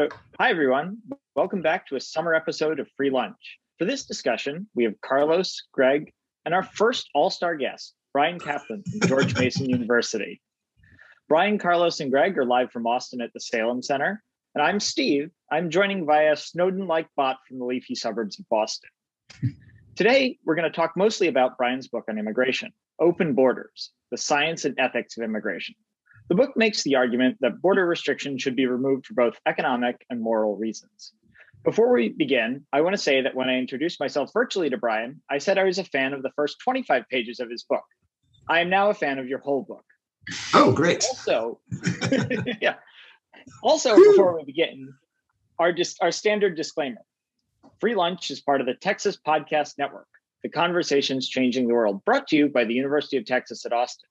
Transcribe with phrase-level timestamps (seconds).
[0.00, 0.08] So,
[0.38, 0.96] hi everyone.
[1.36, 3.58] Welcome back to a summer episode of Free Lunch.
[3.78, 6.10] For this discussion, we have Carlos, Greg,
[6.46, 10.40] and our first all star guest, Bryan Caplan from George Mason University.
[11.28, 14.22] Bryan, Carlos, and Greg are live from Austin at the Salem Center.
[14.54, 15.32] And I'm Steve.
[15.52, 18.88] I'm joining via Snowden like bot from the leafy suburbs of Boston.
[19.96, 24.64] Today, we're going to talk mostly about Bryan's book on immigration Open Borders The Science
[24.64, 25.74] and Ethics of Immigration.
[26.30, 30.20] The book makes the argument that border restrictions should be removed for both economic and
[30.20, 31.12] moral reasons.
[31.64, 35.20] Before we begin, I want to say that when I introduced myself virtually to Bryan,
[35.28, 37.82] I said I was a fan of the first 25 pages of his book.
[38.48, 39.84] I am now a fan of your whole book.
[40.54, 41.04] Oh, great.
[41.04, 41.58] Also,
[42.62, 42.76] yeah.
[43.64, 44.94] Also, before we begin,
[45.58, 47.02] our just our standard disclaimer.
[47.80, 50.06] Free Lunch is part of the Texas Podcast Network,
[50.44, 54.06] the conversations changing the world, brought to you by the University of Texas at Austin.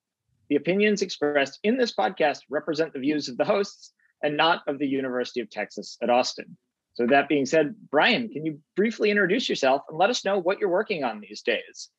[0.50, 4.80] The opinions expressed in this podcast represent the views of the hosts and not of
[4.80, 6.58] the University of Texas at Austin.
[6.96, 10.60] So, that being said, Bryan, can you briefly introduce yourself and let us know what
[10.60, 11.90] you're working on these days?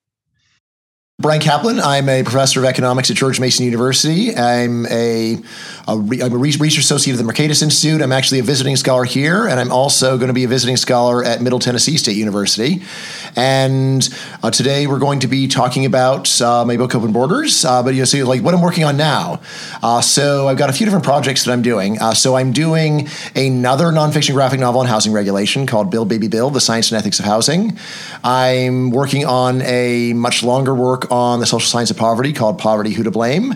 [1.20, 1.82] Bryan Caplan.
[1.84, 4.34] I'm a professor of economics at George Mason University.
[4.34, 5.36] I'm a,
[5.86, 8.00] a re, I'm a research associate at the Mercatus Institute.
[8.00, 11.22] I'm actually a visiting scholar here, and I'm also going to be a visiting scholar
[11.22, 12.80] at Middle Tennessee State University.
[13.36, 14.08] And
[14.42, 17.92] uh, today we're going to be talking about uh, my book Open Borders, uh, but
[17.92, 19.42] you know, so like what I'm working on now.
[19.82, 22.00] Uh, so I've got a few different projects that I'm doing.
[22.00, 26.54] Uh, so I'm doing another nonfiction graphic novel on housing regulation called Build Baby Build:
[26.54, 27.78] The Science and Ethics of Housing.
[28.24, 32.92] I'm working on a much longer work on the social science of poverty called Poverty
[32.92, 33.54] Who to Blame.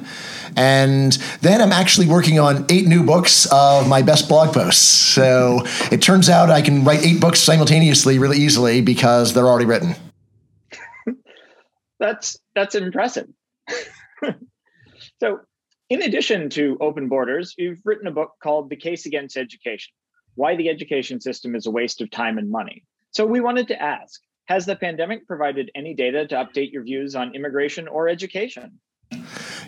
[0.57, 4.85] And then I'm actually working on eight new books of my best blog posts.
[4.85, 9.67] So it turns out I can write eight books simultaneously really easily because they're already
[9.67, 9.95] written.
[11.99, 13.29] that's that's impressive.
[15.21, 15.41] so
[15.91, 19.93] in addition to open borders, you've written a book called The Case Against Education:
[20.35, 22.85] Why the Education System is a Waste of Time and Money.
[23.11, 27.15] So we wanted to ask, has the pandemic provided any data to update your views
[27.15, 28.79] on immigration or education?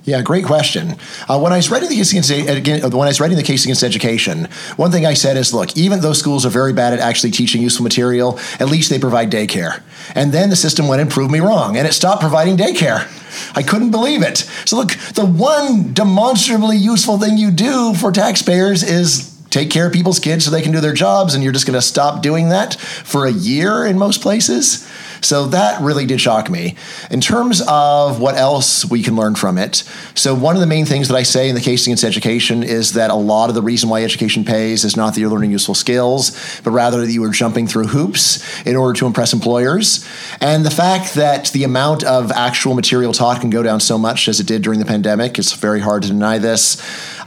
[0.05, 0.97] Yeah, great question.
[1.29, 3.65] Uh, when I was writing the case against uh, when I was writing the case
[3.65, 7.01] against education, one thing I said is, look, even though schools are very bad at
[7.01, 9.83] actually teaching useful material, at least they provide daycare.
[10.15, 13.11] And then the system went and proved me wrong, and it stopped providing daycare.
[13.57, 14.39] I couldn't believe it.
[14.65, 19.93] So look, the one demonstrably useful thing you do for taxpayers is take care of
[19.93, 22.51] people's kids so they can do their jobs, and you're just going to stop doing
[22.51, 24.89] that for a year in most places.
[25.23, 26.77] So that really did shock me.
[27.11, 29.77] In terms of what else we can learn from it,
[30.15, 32.93] so one of the main things that I say in the case against education is
[32.93, 35.75] that a lot of the reason why education pays is not that you're learning useful
[35.75, 40.07] skills, but rather that you are jumping through hoops in order to impress employers.
[40.41, 44.29] And the fact that the amount of actual material taught can go down so much
[44.29, 46.77] as it did during the pandemic, it's very hard to deny this.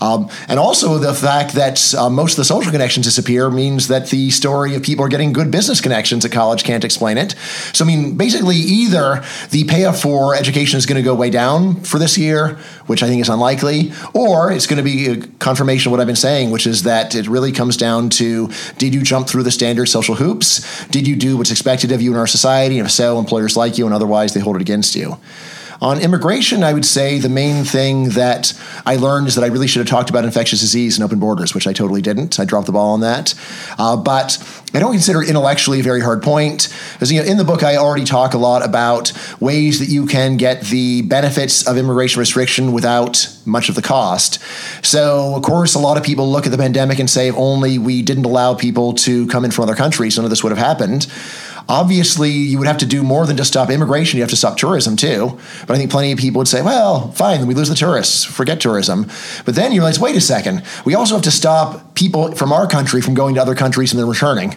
[0.02, 4.10] Um, and also the fact that uh, most of the social connections disappear means that
[4.10, 7.36] the story of people are getting good business connections at college can't explain it.
[7.74, 11.82] So, I mean, basically, either the payoff for education is going to go way down
[11.82, 15.90] for this year, which I think is unlikely, or it's going to be a confirmation
[15.90, 19.02] of what I've been saying, which is that it really comes down to did you
[19.02, 20.86] jump through the standard social hoops?
[20.88, 22.80] Did you do what's expected of you in our society?
[22.80, 25.18] And if so, employers like you, and otherwise they hold it against you.
[25.82, 28.54] On immigration, I would say the main thing that
[28.86, 31.56] I learned is that I really should have talked about infectious disease and open borders,
[31.56, 32.38] which I totally didn't.
[32.38, 33.34] I dropped the ball on that.
[33.78, 34.38] Uh, but
[34.74, 36.68] I don't consider it intellectually a very hard point.
[36.94, 40.06] Because you know, in the book, I already talk a lot about ways that you
[40.06, 44.40] can get the benefits of immigration restriction without much of the cost.
[44.86, 47.78] So, of course, a lot of people look at the pandemic and say, if only
[47.78, 50.60] we didn't allow people to come in from other countries, none of this would have
[50.60, 51.08] happened.
[51.69, 54.18] Obviously, you would have to do more than just stop immigration.
[54.18, 55.38] You have to stop tourism too.
[55.68, 58.25] But I think plenty of people would say, well, fine, then we lose the tourists,
[58.25, 59.06] forget tourism.
[59.46, 62.68] But then you realize, wait a second, we also have to stop people from our
[62.68, 64.56] country from going to other countries and then returning.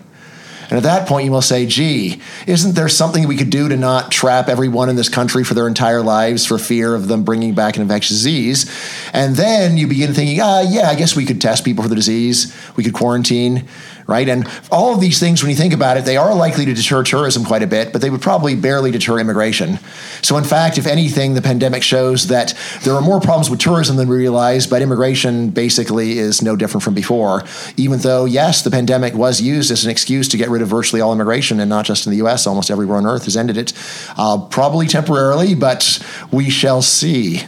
[0.72, 3.76] And at that point, you will say, gee, isn't there something we could do to
[3.76, 7.54] not trap everyone in this country for their entire lives for fear of them bringing
[7.54, 8.74] back an infectious disease?
[9.12, 11.94] And then you begin thinking, ah, yeah, I guess we could test people for the
[11.94, 12.56] disease.
[12.74, 13.68] We could quarantine
[14.12, 14.28] right?
[14.28, 17.02] And all of these things, when you think about it, they are likely to deter
[17.02, 19.78] tourism quite a bit, but they would probably barely deter immigration.
[20.20, 22.52] So, in fact, if anything, the pandemic shows that
[22.84, 26.84] there are more problems with tourism than we realize, but immigration basically is no different
[26.84, 27.42] from before.
[27.78, 31.00] Even though, yes, the pandemic was used as an excuse to get rid of virtually
[31.00, 33.72] all immigration, and not just in the US, almost everywhere on earth has ended it,
[34.18, 37.44] uh, probably temporarily, but we shall see.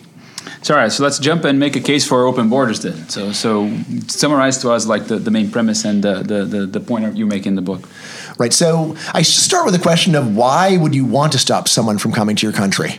[0.64, 3.06] So, all right, so let's jump and make a case for open borders then.
[3.10, 3.70] So, so
[4.06, 7.26] summarize to us like the, the main premise and the, the, the, the point you
[7.26, 7.86] make in the book.
[8.38, 8.50] Right.
[8.50, 12.12] So I start with the question of why would you want to stop someone from
[12.12, 12.98] coming to your country?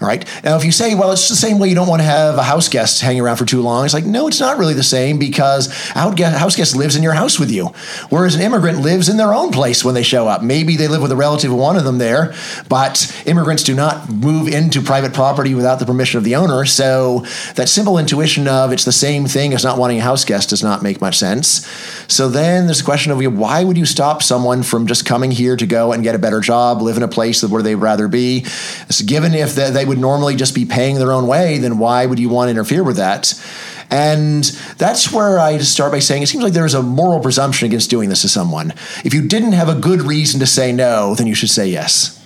[0.00, 0.24] All right.
[0.42, 2.42] Now, if you say, well, it's the same way you don't want to have a
[2.42, 5.18] house guest hanging around for too long, it's like, no, it's not really the same
[5.18, 7.66] because a house guest lives in your house with you,
[8.08, 10.42] whereas an immigrant lives in their own place when they show up.
[10.42, 12.32] Maybe they live with a relative one of them there,
[12.70, 16.64] but immigrants do not move into private property without the permission of the owner.
[16.64, 17.26] So
[17.56, 20.62] that simple intuition of it's the same thing as not wanting a house guest does
[20.62, 21.66] not make much sense.
[22.08, 25.56] So then there's a question of why would you stop someone from just coming here
[25.56, 28.44] to go and get a better job, live in a place where they'd rather be?
[28.88, 32.18] So given if they would normally just be paying their own way, then why would
[32.18, 33.34] you want to interfere with that?
[33.90, 34.44] And
[34.78, 38.08] that's where I start by saying it seems like there's a moral presumption against doing
[38.08, 38.72] this to someone.
[39.04, 42.16] If you didn't have a good reason to say no, then you should say yes.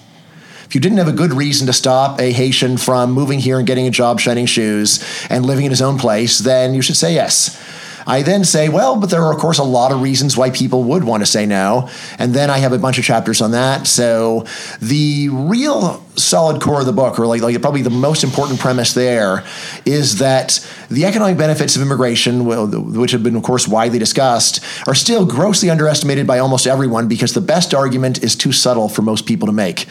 [0.66, 3.66] If you didn't have a good reason to stop a Haitian from moving here and
[3.66, 7.14] getting a job shining shoes and living in his own place, then you should say
[7.14, 7.58] yes.
[8.06, 10.84] I then say, well, but there are, of course, a lot of reasons why people
[10.84, 11.88] would want to say no.
[12.18, 13.86] And then I have a bunch of chapters on that.
[13.86, 14.44] So
[14.80, 18.94] the real solid core of the book, or like, like probably the most important premise
[18.94, 19.44] there,
[19.84, 24.94] is that the economic benefits of immigration, which have been, of course, widely discussed, are
[24.94, 29.26] still grossly underestimated by almost everyone because the best argument is too subtle for most
[29.26, 29.86] people to make.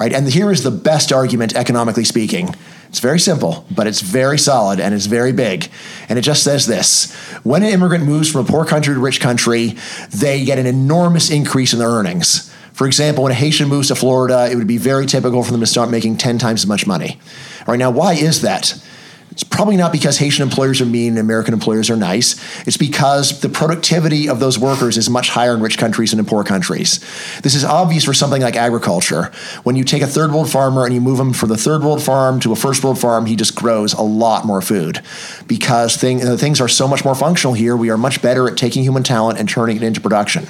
[0.00, 0.12] Right?
[0.12, 2.54] And here is the best argument, economically speaking.
[2.92, 5.70] It's very simple, but it's very solid and it's very big.
[6.10, 7.10] And it just says this
[7.42, 9.76] when an immigrant moves from a poor country to a rich country,
[10.10, 12.52] they get an enormous increase in their earnings.
[12.74, 15.60] For example, when a Haitian moves to Florida, it would be very typical for them
[15.60, 17.18] to start making 10 times as much money.
[17.60, 18.78] All right, now, why is that?
[19.32, 22.36] It's probably not because Haitian employers are mean and American employers are nice.
[22.66, 26.26] It's because the productivity of those workers is much higher in rich countries than in
[26.26, 27.00] poor countries.
[27.40, 29.32] This is obvious for something like agriculture.
[29.62, 32.02] When you take a third world farmer and you move him from the third world
[32.02, 35.00] farm to a first world farm, he just grows a lot more food
[35.46, 37.74] because thing, things are so much more functional here.
[37.74, 40.46] We are much better at taking human talent and turning it into production.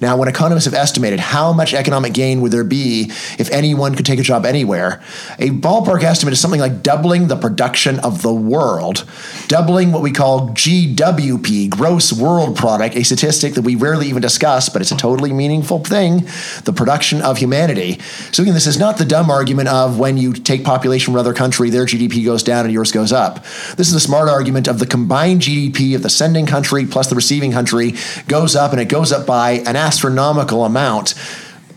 [0.00, 4.06] Now, when economists have estimated how much economic gain would there be if anyone could
[4.06, 5.02] take a job anywhere,
[5.38, 9.04] a ballpark estimate is something like doubling the production of the world,
[9.48, 14.68] doubling what we call GWP, gross world product, a statistic that we rarely even discuss,
[14.68, 16.26] but it's a totally meaningful thing,
[16.64, 18.00] the production of humanity.
[18.32, 21.34] So again, this is not the dumb argument of when you take population from another
[21.34, 23.44] country, their GDP goes down and yours goes up.
[23.76, 27.14] This is the smart argument of the combined GDP of the sending country plus the
[27.14, 27.94] receiving country
[28.26, 31.14] goes up and it goes up by an astronomical amount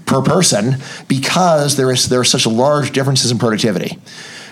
[0.06, 0.78] per person
[1.08, 4.00] because there is there are such large differences in productivity.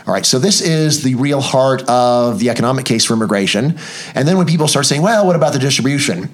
[0.05, 3.79] All right, so this is the real heart of the economic case for immigration.
[4.13, 6.29] And then when people start saying, well, what about the distribution?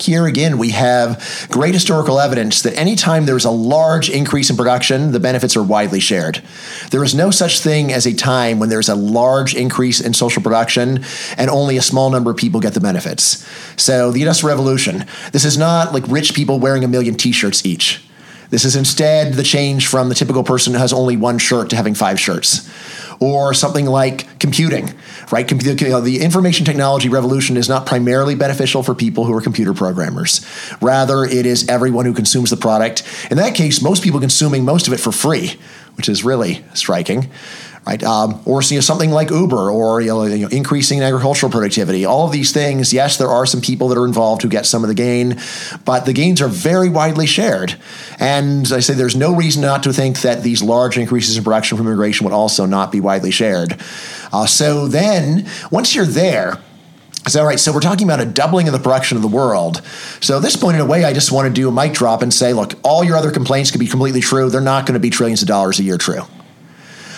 [0.00, 5.12] Here again, we have great historical evidence that anytime there's a large increase in production,
[5.12, 6.42] the benefits are widely shared.
[6.90, 10.42] There is no such thing as a time when there's a large increase in social
[10.42, 11.04] production
[11.36, 13.46] and only a small number of people get the benefits.
[13.80, 17.64] So, the Industrial Revolution, this is not like rich people wearing a million t shirts
[17.64, 18.04] each.
[18.50, 21.76] This is instead the change from the typical person who has only one shirt to
[21.76, 22.68] having five shirts
[23.20, 24.94] or something like computing,
[25.30, 25.46] right?
[25.48, 30.44] The information technology revolution is not primarily beneficial for people who are computer programmers.
[30.80, 33.02] Rather, it is everyone who consumes the product.
[33.30, 35.58] In that case, most people consuming most of it for free,
[35.96, 37.30] which is really striking
[37.86, 38.02] right?
[38.02, 42.04] Um, or you know, something like Uber or you know, you know, increasing agricultural productivity.
[42.04, 44.82] All of these things, yes, there are some people that are involved who get some
[44.82, 45.38] of the gain,
[45.84, 47.76] but the gains are very widely shared.
[48.18, 51.76] And I say there's no reason not to think that these large increases in production
[51.76, 53.78] from immigration would also not be widely shared.
[54.32, 56.60] Uh, so then, once you're there,
[57.26, 59.80] so, all right, so we're talking about a doubling of the production of the world.
[60.20, 62.20] So, at this point, in a way, I just want to do a mic drop
[62.20, 64.50] and say, look, all your other complaints could be completely true.
[64.50, 66.20] They're not going to be trillions of dollars a year true.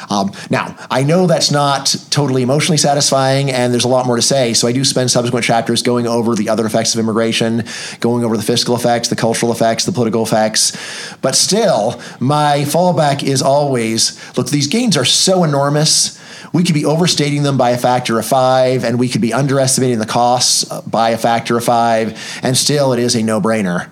[0.09, 4.23] Um, now, I know that's not totally emotionally satisfying, and there's a lot more to
[4.23, 4.55] say.
[4.55, 7.65] So I do spend subsequent chapters going over the other effects of immigration,
[8.01, 10.77] going over the fiscal effects, the cultural effects, the political effects.
[11.23, 16.21] But still, my fallback is always look, these gains are so enormous.
[16.53, 19.99] We could be overstating them by a factor of five, and we could be underestimating
[19.99, 23.91] the costs by a factor of five, and still it is a no brainer.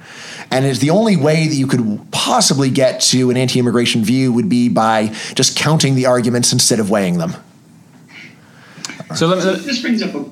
[0.51, 4.33] And is the only way that you could possibly get to an anti immigration view
[4.33, 7.35] would be by just counting the arguments instead of weighing them.
[9.15, 10.25] So let, let, this brings up a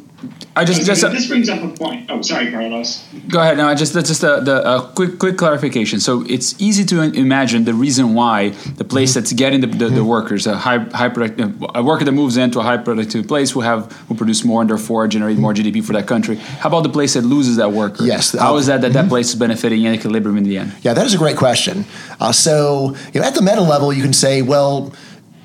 [0.54, 2.10] I just, just this brings up a point.
[2.10, 3.06] Oh, sorry, Carlos.
[3.28, 3.56] Go ahead.
[3.56, 5.98] No, I just that's just a, the a quick quick clarification.
[5.98, 9.20] So it's easy to imagine the reason why the place mm-hmm.
[9.20, 10.06] that's getting the, the, the, mm-hmm.
[10.06, 13.62] workers a high high productive a worker that moves into a high productive place will
[13.62, 16.36] have will produce more and therefore generate more GDP for that country.
[16.36, 18.04] How about the place that loses that worker?
[18.04, 18.32] Yes.
[18.32, 19.02] How is that that mm-hmm.
[19.02, 20.74] that place is benefiting in equilibrium in the end?
[20.82, 21.84] Yeah, that is a great question.
[22.20, 24.92] Uh, so you know, at the meta level, you can say, well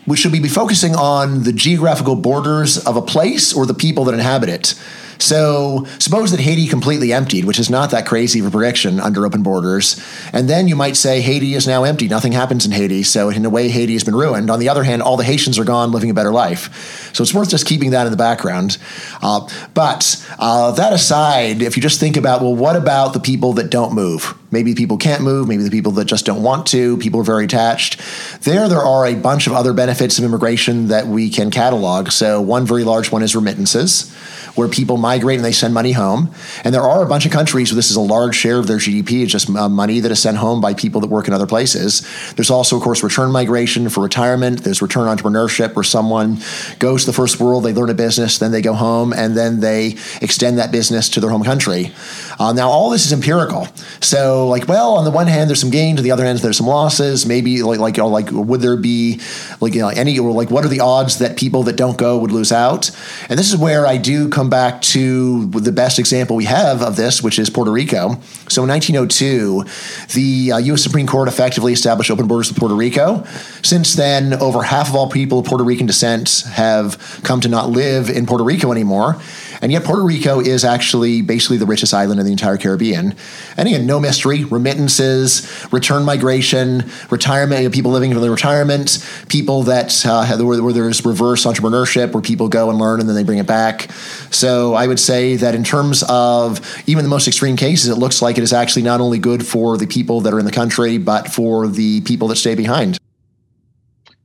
[0.08, 4.14] we should be focusing on the geographical borders of a place or the people that
[4.14, 4.74] inhabit it?
[5.20, 9.26] So suppose that Haiti completely emptied, which is not that crazy of a prediction under
[9.26, 10.02] open borders.
[10.32, 12.08] And then you might say Haiti is now empty.
[12.08, 13.04] Nothing happens in Haiti.
[13.04, 14.50] So in a way, Haiti has been ruined.
[14.50, 17.07] On the other hand, all the Haitians are gone living a better life.
[17.18, 18.78] So it's worth just keeping that in the background.
[19.24, 23.54] Uh, but uh, that aside, if you just think about, well, what about the people
[23.54, 24.38] that don't move?
[24.52, 27.46] Maybe people can't move, maybe the people that just don't want to, people are very
[27.46, 28.00] attached.
[28.42, 32.12] There, there are a bunch of other benefits of immigration that we can catalog.
[32.12, 34.16] So, one very large one is remittances
[34.58, 36.32] where people migrate and they send money home.
[36.64, 38.78] And there are a bunch of countries where this is a large share of their
[38.78, 39.24] GDP.
[39.24, 42.08] It's just uh, money that is sent home by people that work in other places.
[42.36, 44.64] There's also, of course, return migration for retirement.
[44.64, 46.40] There's return entrepreneurship where someone
[46.80, 49.60] goes to the first world, they learn a business, then they go home, and then
[49.60, 51.92] they extend that business to their home country.
[52.40, 53.68] Uh, now, all this is empirical.
[54.00, 56.00] So, like, well, on the one hand, there's some gains.
[56.00, 57.26] On the other hand, there's some losses.
[57.26, 59.20] Maybe, like, like, you know, like, would there be,
[59.60, 62.18] like, you know, any, or like, what are the odds that people that don't go
[62.18, 62.92] would lose out?
[63.30, 66.96] And this is where I do come back to the best example we have of
[66.96, 68.20] this, which is Puerto Rico.
[68.50, 69.66] So, in 1902,
[70.14, 70.84] the uh, U.S.
[70.84, 73.24] Supreme Court effectively established open borders with Puerto Rico.
[73.64, 77.70] Since then, over half of all people of Puerto Rican descent have come to not
[77.70, 79.18] live in Puerto Rico anymore.
[79.62, 83.16] And yet, Puerto Rico is actually basically the richest island in the entire Caribbean.
[83.58, 89.06] And again, no mystery remittances, return migration, retirement, you know, people living for their retirement,
[89.30, 93.16] people that uh, where, where there's reverse entrepreneurship, where people go and learn and then
[93.16, 93.92] they bring it back.
[94.32, 98.22] So I would say that in terms of even the most extreme cases, it looks
[98.22, 100.98] like it is actually not only good for the people that are in the country,
[100.98, 102.98] but for the people that stay behind.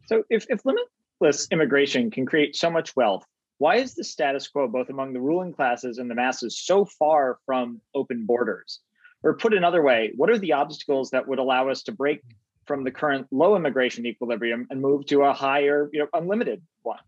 [0.07, 3.25] So if, if limitless immigration can create so much wealth,
[3.63, 7.39] why is the status quo both among the ruling classes and the masses so far
[7.47, 8.81] from open borders?
[9.23, 12.23] Or put another way, what are the obstacles that would allow us to break
[12.67, 16.99] from the current low immigration equilibrium and move to a higher, you know, unlimited one?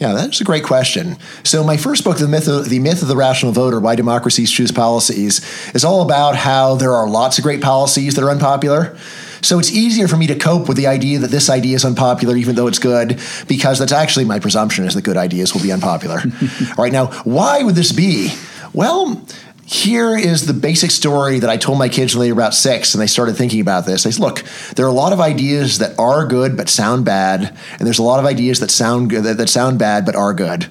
[0.00, 1.16] Yeah, that's a great question.
[1.44, 4.50] So, my first book, the myth, of, the myth of the rational voter: Why Democracies
[4.50, 5.38] Choose Policies,
[5.72, 8.98] is all about how there are lots of great policies that are unpopular.
[9.42, 12.36] So it's easier for me to cope with the idea that this idea is unpopular,
[12.36, 15.72] even though it's good, because that's actually my presumption is that good ideas will be
[15.72, 16.22] unpopular.
[16.76, 18.32] All right, now, why would this be?
[18.72, 19.24] Well,
[19.64, 22.92] here is the basic story that I told my kids when they were about six
[22.94, 24.02] and they started thinking about this.
[24.02, 24.42] They said, look,
[24.74, 28.02] there are a lot of ideas that are good but sound bad, and there's a
[28.02, 30.68] lot of ideas that sound good that, that sound bad but are good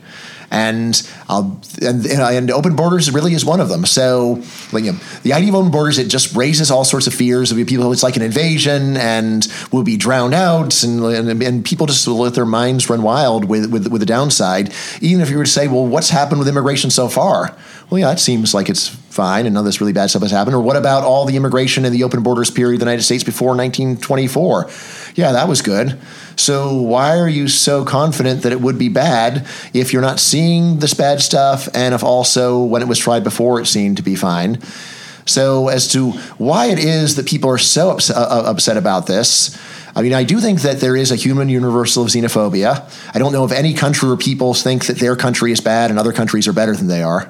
[0.51, 1.50] and uh,
[1.82, 3.86] and, and open borders really is one of them.
[3.86, 7.13] So, like, you know, the idea of open borders it just raises all sorts of
[7.13, 7.91] fears of people.
[7.91, 12.18] It's like an invasion, and we'll be drowned out, and, and, and people just will
[12.18, 14.74] let their minds run wild with, with with the downside.
[15.01, 17.56] Even if you were to say, well, what's happened with immigration so far?
[17.89, 20.31] Well, yeah, it seems like it's fine, and none of this really bad stuff has
[20.31, 20.55] happened.
[20.55, 23.21] Or what about all the immigration in the open borders period of the United States
[23.21, 24.69] before 1924?
[25.15, 25.99] Yeah, that was good.
[26.38, 30.79] So why are you so confident that it would be bad if you're not seeing
[30.79, 34.15] this bad stuff and if also when it was tried before it seemed to be
[34.15, 34.61] fine?
[35.25, 39.05] So as to why it is that people are so ups- uh, uh upset about
[39.05, 39.59] this,
[39.97, 42.89] I mean, I do think that there is a human universal of xenophobia.
[43.13, 45.99] I don't know if any country where people think that their country is bad and
[45.99, 47.27] other countries are better than they are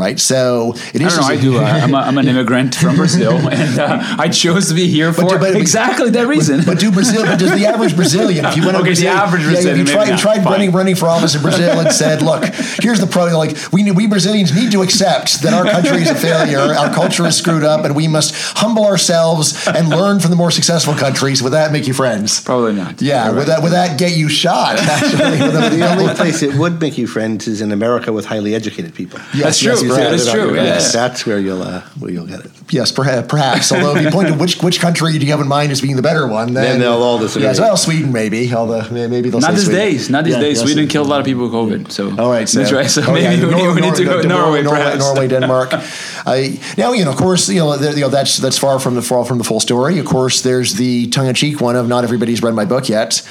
[0.00, 0.18] right?
[0.18, 1.16] So it is.
[1.16, 1.58] I, know, I do.
[1.58, 5.12] Uh, I'm, a, I'm, an immigrant from Brazil, and uh, I chose to be here
[5.12, 6.58] for but, but, exactly that reason.
[6.58, 7.22] But, but do Brazil?
[7.22, 8.44] But does the average Brazilian?
[8.46, 10.96] If you went okay, Brazil, the average Brazilian, yeah, you tried, you tried running running
[10.96, 12.44] for office in Brazil and said, "Look,
[12.82, 13.34] here's the problem.
[13.34, 17.26] Like we we Brazilians need to accept that our country is a failure, our culture
[17.26, 21.42] is screwed up, and we must humble ourselves and learn from the more successful countries.
[21.42, 22.40] Would that make you friends?
[22.40, 23.02] Probably not.
[23.02, 23.30] Yeah.
[23.30, 24.78] Would that would that get you shot?
[24.78, 25.38] Actually,
[25.76, 29.18] the only place it would make you friends is in America with highly educated people.
[29.34, 29.70] Yes, that's true.
[29.72, 30.54] Yes, that's true.
[30.54, 30.92] Yes.
[30.92, 32.50] That's where you'll uh, where you'll get it.
[32.70, 33.28] Yes, perhaps.
[33.28, 33.72] perhaps.
[33.72, 35.96] Although if you point to which which country do you have in mind as being
[35.96, 37.46] the better one, then, then they'll all disagree.
[37.46, 38.52] Yes, well, Sweden maybe.
[38.54, 39.80] Although maybe they'll not these Sweden.
[39.80, 40.10] days.
[40.10, 40.58] Not these yeah, days.
[40.58, 41.90] Yes, Sweden killed a lot of people with COVID.
[41.90, 42.90] So all right, so, that's right.
[42.90, 45.70] So oh, maybe yeah, we, Nor- we, need to go Norway, Norway, Norway, Norway Denmark.
[45.72, 49.02] I, now you know, of course, you know, you know that's that's far from the
[49.02, 49.98] far from the full story.
[49.98, 53.22] Of course, there's the tongue-in-cheek one of not everybody's read my book yet.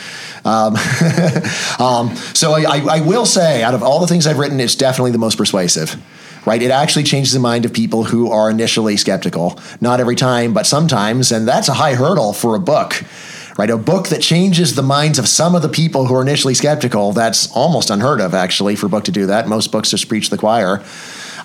[0.45, 0.75] Um,
[1.79, 5.11] um, so I, I, will say, out of all the things I've written, it's definitely
[5.11, 6.01] the most persuasive
[6.45, 6.61] right?
[6.61, 9.59] It actually changes the mind of people who are initially skeptical.
[9.81, 11.31] Not every time, but sometimes.
[11.31, 13.03] And that's a high hurdle for a book,
[13.57, 13.69] right?
[13.69, 17.11] A book that changes the minds of some of the people who are initially skeptical,
[17.11, 19.47] that's almost unheard of, actually, for a book to do that.
[19.47, 20.83] Most books just preach the choir.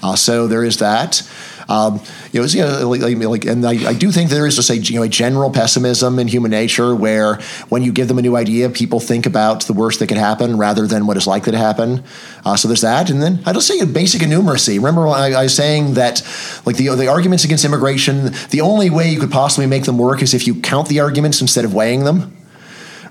[0.03, 1.23] Uh, so there is that.
[1.69, 2.01] Um,
[2.33, 4.77] you know, you know like, like, and I, I, do think there is just a
[4.77, 7.37] you know a general pessimism in human nature where
[7.69, 10.59] when you give them a new idea, people think about the worst that could happen
[10.59, 12.05] rather than what is likely to happen.
[12.45, 14.77] Uh, so there's that, and then just say basic innumeracy.
[14.77, 16.23] Remember, I, I was saying that
[16.67, 20.23] like the the arguments against immigration, the only way you could possibly make them work
[20.23, 22.37] is if you count the arguments instead of weighing them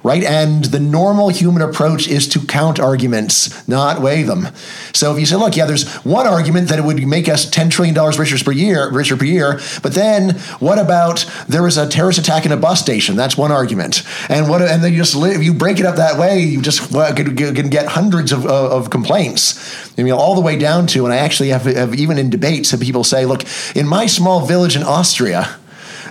[0.03, 0.23] right?
[0.23, 4.49] And the normal human approach is to count arguments, not weigh them.
[4.93, 7.71] So if you say, look, yeah, there's one argument that it would make us $10
[7.71, 12.19] trillion richer per year, richer per year, but then what about there was a terrorist
[12.19, 13.15] attack in a bus station?
[13.15, 14.03] That's one argument.
[14.29, 16.91] And what and then you just if you break it up that way, you just
[16.91, 19.89] well, can, can, get hundreds of, of complaints.
[19.97, 22.71] I mean, all the way down to, and I actually have, have even in debates,
[22.71, 23.43] have people say, look,
[23.75, 25.57] in my small village in Austria,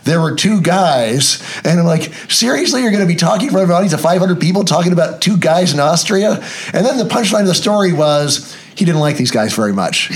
[0.05, 3.65] there were two guys, and I'm like, seriously, you're going to be talking in front
[3.65, 6.43] of an audience of 500 people talking about two guys in Austria?
[6.73, 10.11] And then the punchline of the story was he didn't like these guys very much.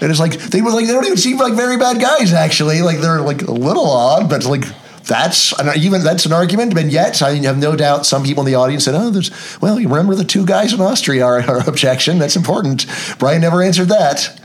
[0.00, 2.82] And it's like they were like they don't even seem like very bad guys actually.
[2.82, 4.64] Like they're like a little odd, but like
[5.06, 6.76] that's an, even that's an argument.
[6.76, 9.30] And yet, I have no doubt some people in the audience said, "Oh, there's
[9.60, 12.18] well, you remember the two guys in Austria are our objection.
[12.18, 12.86] That's important."
[13.18, 14.40] Bryan never answered that.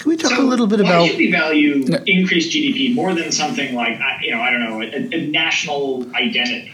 [0.00, 1.00] Can we talk so a little bit about?
[1.00, 4.80] Why should we value increased GDP more than something like you know I don't know
[4.80, 6.72] a, a national identity?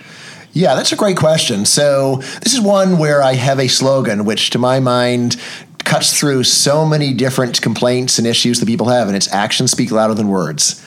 [0.52, 1.64] Yeah, that's a great question.
[1.64, 5.36] So this is one where I have a slogan, which to my mind
[5.80, 9.90] cuts through so many different complaints and issues that people have, and it's actions speak
[9.90, 10.85] louder than words.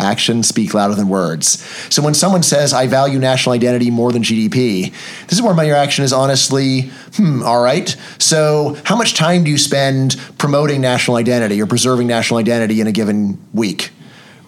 [0.00, 1.62] Actions speak louder than words.
[1.94, 4.92] So when someone says, I value national identity more than GDP,
[5.26, 7.94] this is where my reaction is honestly, hmm, all right.
[8.18, 12.86] So how much time do you spend promoting national identity or preserving national identity in
[12.86, 13.90] a given week?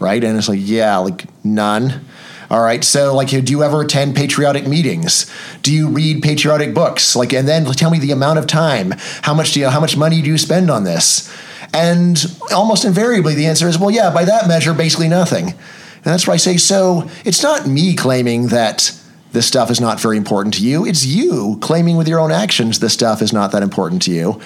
[0.00, 0.24] Right?
[0.24, 2.04] And it's like, yeah, like none.
[2.50, 2.84] All right.
[2.84, 5.30] So, like, do you ever attend patriotic meetings?
[5.62, 7.16] Do you read patriotic books?
[7.16, 8.92] Like, and then tell me the amount of time.
[9.22, 9.68] How much do you?
[9.70, 11.34] How much money do you spend on this?
[11.72, 12.18] And
[12.52, 15.46] almost invariably, the answer is, well, yeah, by that measure, basically nothing.
[15.46, 18.98] And that's why I say, so it's not me claiming that
[19.32, 20.84] this stuff is not very important to you.
[20.84, 24.40] It's you claiming with your own actions this stuff is not that important to you.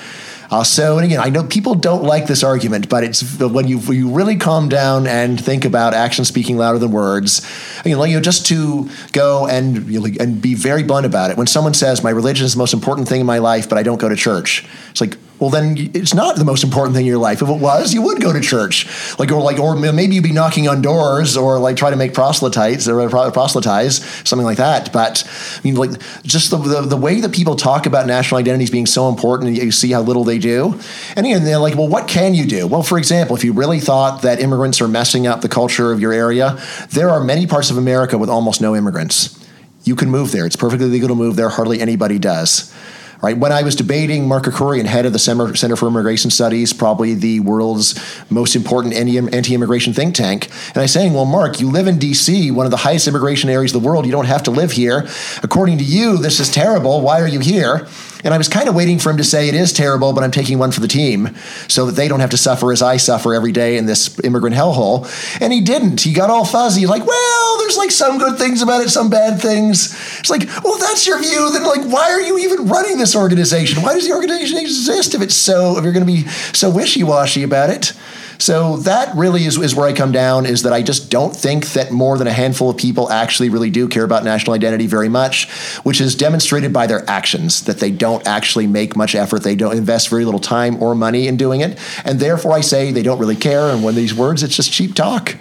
[0.50, 3.80] Uh, so, and again, I know people don't like this argument, but it's when you
[3.80, 7.44] when you really calm down and think about action speaking louder than words.
[7.84, 11.36] You know, just to go and you know, and be very blunt about it.
[11.36, 13.82] When someone says my religion is the most important thing in my life, but I
[13.82, 17.10] don't go to church, it's like, well, then it's not the most important thing in
[17.10, 17.42] your life.
[17.42, 18.86] If it was, you would go to church,
[19.18, 22.14] like or like or maybe you'd be knocking on doors or like try to make
[22.14, 24.92] proselytes or uh, proselytize something like that.
[24.92, 25.24] But
[25.56, 25.90] I mean, like
[26.22, 29.70] just the, the, the way that people talk about national identities being so important, you
[29.72, 30.80] see how little they do.
[31.16, 32.66] And again, they're like, well, what can you do?
[32.66, 36.00] Well, for example, if you really thought that immigrants are messing up the culture of
[36.00, 36.58] your area,
[36.90, 39.38] there are many parts of America with almost no immigrants.
[39.84, 40.46] You can move there.
[40.46, 41.50] It's perfectly legal to move there.
[41.50, 42.74] Hardly anybody does.
[43.22, 43.36] Right?
[43.36, 47.40] When I was debating Mark Krikorian, head of the Center for Immigration Studies, probably the
[47.40, 47.98] world's
[48.30, 52.50] most important anti-immigration think tank, and I was saying, well, Mark, you live in D.C.,
[52.50, 54.06] one of the highest immigration areas of the world.
[54.06, 55.08] You don't have to live here.
[55.42, 57.00] According to you, this is terrible.
[57.00, 57.88] Why are you here?
[58.24, 60.32] And I was kind of waiting for him to say it is terrible, but I'm
[60.32, 61.36] taking one for the team
[61.68, 64.56] so that they don't have to suffer as I suffer every day in this immigrant
[64.56, 65.06] hellhole.
[65.40, 66.00] And he didn't.
[66.00, 69.40] He got all fuzzy, like, well, there's like some good things about it, some bad
[69.40, 69.94] things.
[70.18, 73.82] It's like, well, that's your view, then like, why are you even running this organization?
[73.82, 77.04] Why does the organization exist if it's so, if you're going to be so wishy
[77.04, 77.92] washy about it?
[78.38, 81.68] So that really is, is where I come down is that I just don't think
[81.72, 85.08] that more than a handful of people actually really do care about national identity very
[85.08, 85.50] much,
[85.84, 89.42] which is demonstrated by their actions, that they don't actually make much effort.
[89.42, 91.78] They don't invest very little time or money in doing it.
[92.04, 93.70] And therefore I say they don't really care.
[93.70, 95.36] And when these words, it's just cheap talk.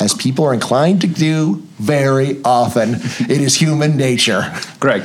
[0.00, 2.94] As people are inclined to do very often,
[3.28, 4.54] it is human nature.
[4.78, 5.02] Greg.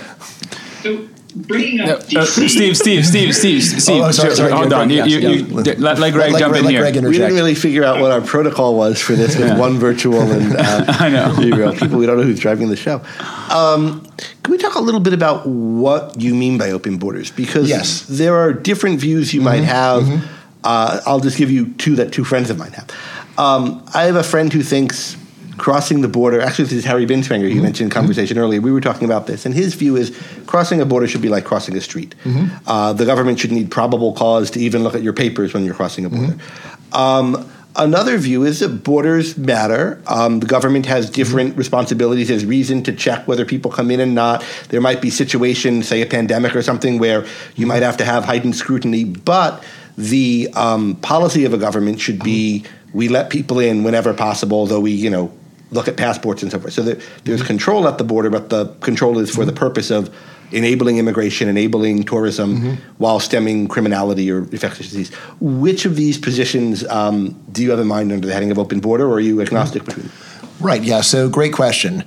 [0.84, 4.02] So bringing up no, uh, Steve, Steve, Steve, Steve, Steve.
[4.02, 4.90] Oh, sorry, sorry, hold on.
[4.90, 6.84] You, you, you, let, let Greg let, jump let, in here.
[6.84, 9.58] we didn't really figure out what our protocol was for this with yeah.
[9.58, 11.98] one virtual and uh, I know real people.
[11.98, 13.02] We don't know who's driving the show.
[13.50, 14.06] Um,
[14.44, 17.32] can we talk a little bit about what you mean by open borders?
[17.32, 18.06] Because yes.
[18.08, 19.46] there are different views you mm-hmm.
[19.46, 20.04] might have.
[20.04, 20.28] Mm-hmm.
[20.64, 22.90] Uh, I'll just give you two that two friends of mine have.
[23.38, 25.18] Um, I have a friend who thinks
[25.58, 26.42] crossing the border.
[26.42, 27.42] Actually, this is Harry Binswanger.
[27.42, 27.64] You mm-hmm.
[27.64, 28.62] mentioned conversation earlier.
[28.62, 31.46] We were talking about this, and his view is crossing a border should be like
[31.46, 32.16] crossing a street.
[32.24, 32.56] Mm-hmm.
[32.68, 35.76] Uh, the government should need probable cause to even look at your papers when you're
[35.76, 36.34] crossing a border.
[36.34, 36.96] Mm-hmm.
[36.96, 40.02] Um, another view is that borders matter.
[40.08, 41.60] Um, the government has different mm-hmm.
[41.60, 42.28] responsibilities.
[42.28, 44.46] There's reason to check whether people come in and not.
[44.70, 48.26] There might be situations, say a pandemic or something, where you might have to have
[48.26, 49.64] heightened scrutiny, but
[49.98, 54.80] the um, policy of a government should be we let people in whenever possible, though
[54.80, 55.32] we, you know,
[55.74, 56.74] look at passports and so forth.
[56.74, 57.48] So there, there's mm-hmm.
[57.48, 59.48] control at the border, but the control is for mm-hmm.
[59.48, 60.14] the purpose of
[60.52, 62.94] enabling immigration, enabling tourism, mm-hmm.
[62.98, 65.14] while stemming criminality or infectious disease.
[65.40, 68.80] Which of these positions um, do you have in mind under the heading of open
[68.80, 70.02] border, or are you agnostic mm-hmm.
[70.02, 70.12] between?
[70.60, 70.84] Right.
[70.84, 71.02] Yeah.
[71.02, 72.06] So great question.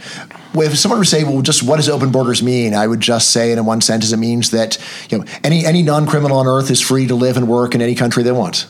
[0.55, 3.31] If someone were to say, "Well, just what does open borders mean?" I would just
[3.31, 4.79] say, in one sentence, it means that
[5.11, 7.83] you know any any non criminal on earth is free to live and work in
[7.83, 8.67] any country they want.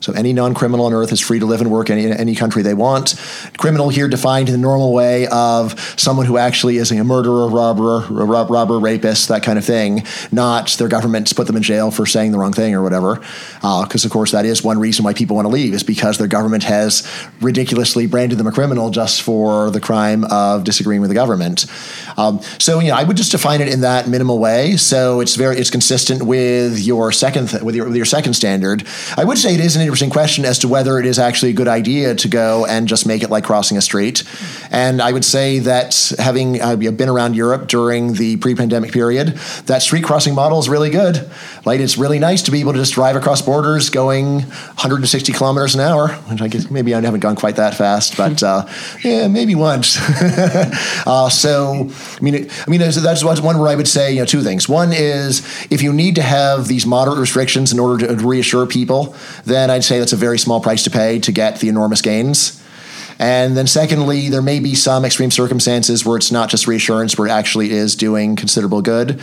[0.00, 2.62] So any non-criminal on earth is free to live and work in any, any country
[2.62, 3.14] they want.
[3.58, 8.06] Criminal here defined in the normal way of someone who actually is a murderer, robber,
[8.08, 10.04] robber, rapist, that kind of thing.
[10.32, 13.16] Not their government's put them in jail for saying the wrong thing or whatever.
[13.56, 16.16] Because uh, of course that is one reason why people want to leave is because
[16.16, 17.06] their government has
[17.42, 21.66] ridiculously branded them a criminal just for the crime of disagreeing with the government.
[22.16, 24.78] Um, so you know, I would just define it in that minimal way.
[24.78, 28.86] So it's very it's consistent with your second th- with your with your second standard.
[29.18, 31.52] I would say it is an interesting question as to whether it is actually a
[31.52, 34.22] good idea to go and just make it like crossing a street.
[34.70, 39.82] And I would say that having uh, been around Europe during the pre-pandemic period, that
[39.82, 41.28] street crossing model is really good.
[41.64, 45.74] Like it's really nice to be able to just drive across borders going 160 kilometers
[45.74, 46.10] an hour.
[46.30, 48.68] Which I guess maybe I haven't gone quite that fast, but uh,
[49.02, 49.98] yeah, maybe once.
[51.04, 54.42] uh, so I mean, I mean that's one where I would say you know two
[54.42, 54.68] things.
[54.68, 59.16] One is if you need to have these moderate restrictions in order to reassure people,
[59.44, 62.59] then I'd say that's a very small price to pay to get the enormous gains.
[63.20, 67.28] And then, secondly, there may be some extreme circumstances where it's not just reassurance, where
[67.28, 69.20] it actually is doing considerable good.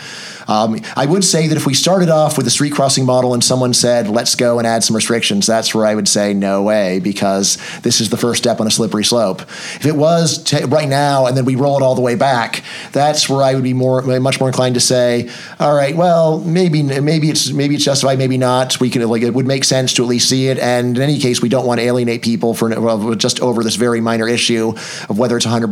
[0.48, 3.44] Um, I would say that if we started off with a street crossing model and
[3.44, 7.00] someone said, let's go and add some restrictions, that's where I would say no way,
[7.00, 9.42] because this is the first step on a slippery slope.
[9.42, 12.64] If it was t- right now and then we roll it all the way back,
[12.92, 15.28] that's where I would be more, much more inclined to say,
[15.60, 18.80] all right, well, maybe, maybe it's, maybe it's justified, maybe not.
[18.80, 20.60] We can, like, it would make sense to at least see it.
[20.60, 23.87] And in any case, we don't want to alienate people for just over this very
[24.02, 24.74] minor issue
[25.10, 25.64] of whether it's 100%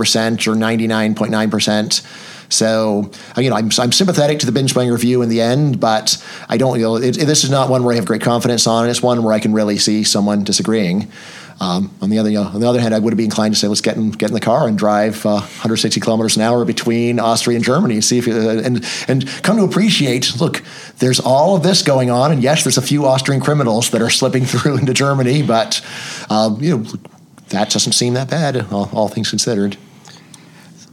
[0.48, 2.32] or 99.9%.
[2.50, 5.80] So, uh, you know, I'm, I'm sympathetic to the binge playing review in the end,
[5.80, 8.22] but I don't, you know, it, it, this is not one where I have great
[8.22, 8.90] confidence on.
[8.90, 11.12] It's one where I can really see someone disagreeing.
[11.58, 13.60] Um, on the other, you know, on the other hand, I would be inclined to
[13.60, 16.66] say, let's get in, get in the car and drive uh, 160 kilometers an hour
[16.66, 20.36] between Austria and Germany and see if, uh, and and come to appreciate.
[20.42, 20.62] Look,
[21.00, 24.10] there's all of this going on, and yes, there's a few Austrian criminals that are
[24.10, 25.82] slipping through into Germany, but
[26.30, 26.86] um, you know,
[27.50, 29.78] that doesn't seem that bad, all, all things considered.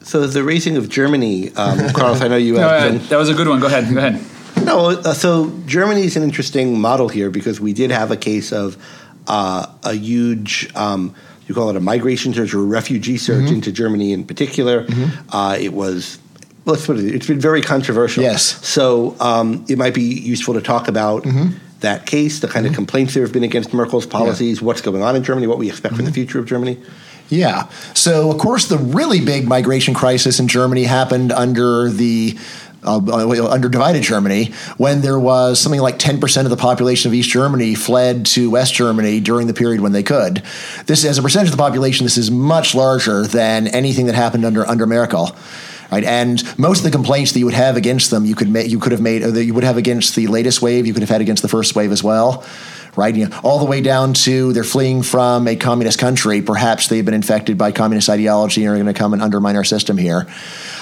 [0.03, 2.55] So the raising of Germany, um, Carlos, I know you.
[2.55, 3.61] no, uh, that was a good one.
[3.61, 3.93] Go ahead.
[3.93, 4.21] Go ahead.
[4.65, 8.53] No, uh, so Germany is an interesting model here because we did have a case
[8.53, 8.77] of
[9.27, 10.71] uh, a huge.
[10.75, 11.15] Um,
[11.47, 13.55] you call it a migration surge or a refugee surge mm-hmm.
[13.55, 14.85] into Germany in particular.
[14.85, 15.35] Mm-hmm.
[15.35, 16.19] Uh, it was
[16.65, 17.15] let's put it.
[17.15, 18.23] It's been very controversial.
[18.23, 18.45] Yes.
[18.67, 21.23] So um, it might be useful to talk about.
[21.23, 22.73] Mm-hmm that case, the kind mm-hmm.
[22.73, 24.67] of complaints there have been against Merkel's policies, yeah.
[24.67, 25.97] what's going on in Germany, what we expect mm-hmm.
[25.97, 26.15] for the mm-hmm.
[26.15, 26.79] future of Germany?
[27.29, 27.69] Yeah.
[27.95, 32.39] So, of course, the really big migration crisis in Germany happened under the
[32.85, 37.15] uh, uh under divided Germany, when there was something like 10% of the population of
[37.15, 40.43] East Germany fled to West Germany during the period when they could.
[40.87, 44.45] This, as a percentage of the population, this is much larger than anything that happened
[44.45, 45.37] under under Merkel.
[45.93, 48.61] Right, and most of the complaints that you would have against them, you could ma-
[48.61, 51.11] you could have made, that you would have against the latest wave, you could have
[51.11, 52.43] had against the first wave as well
[52.97, 53.15] right?
[53.15, 56.43] You know, all the way down to they're fleeing from a communist country.
[56.43, 59.65] Perhaps they've been infected by communist ideology and are going to come and undermine our
[59.65, 60.27] system here.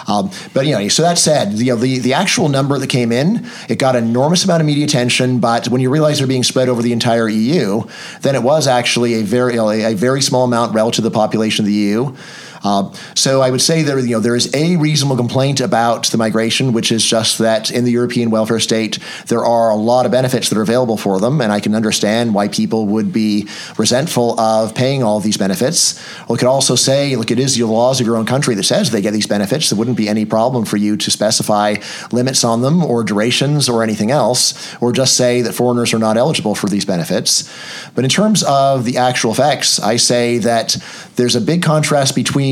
[0.09, 3.13] Um, but you know, so that said, you know, the the actual number that came
[3.13, 5.39] in, it got an enormous amount of media attention.
[5.39, 7.83] But when you realize they're being spread over the entire EU,
[8.23, 11.67] then it was actually a very a very small amount relative to the population of
[11.67, 12.17] the EU.
[12.63, 16.19] Uh, so I would say there, you know, there is a reasonable complaint about the
[16.19, 20.13] migration, which is just that in the European welfare state, there are a lot of
[20.13, 24.39] benefits that are available for them, and I can understand why people would be resentful
[24.39, 25.99] of paying all these benefits.
[26.29, 28.91] We could also say, look, it is the laws of your own country that says
[28.91, 29.71] they get these benefits.
[29.71, 31.77] There wouldn't be any problem for you to specify
[32.13, 36.17] limits on them or durations or anything else, or just say that foreigners are not
[36.17, 37.51] eligible for these benefits.
[37.95, 40.77] But in terms of the actual effects, I say that
[41.17, 42.50] there's a big contrast between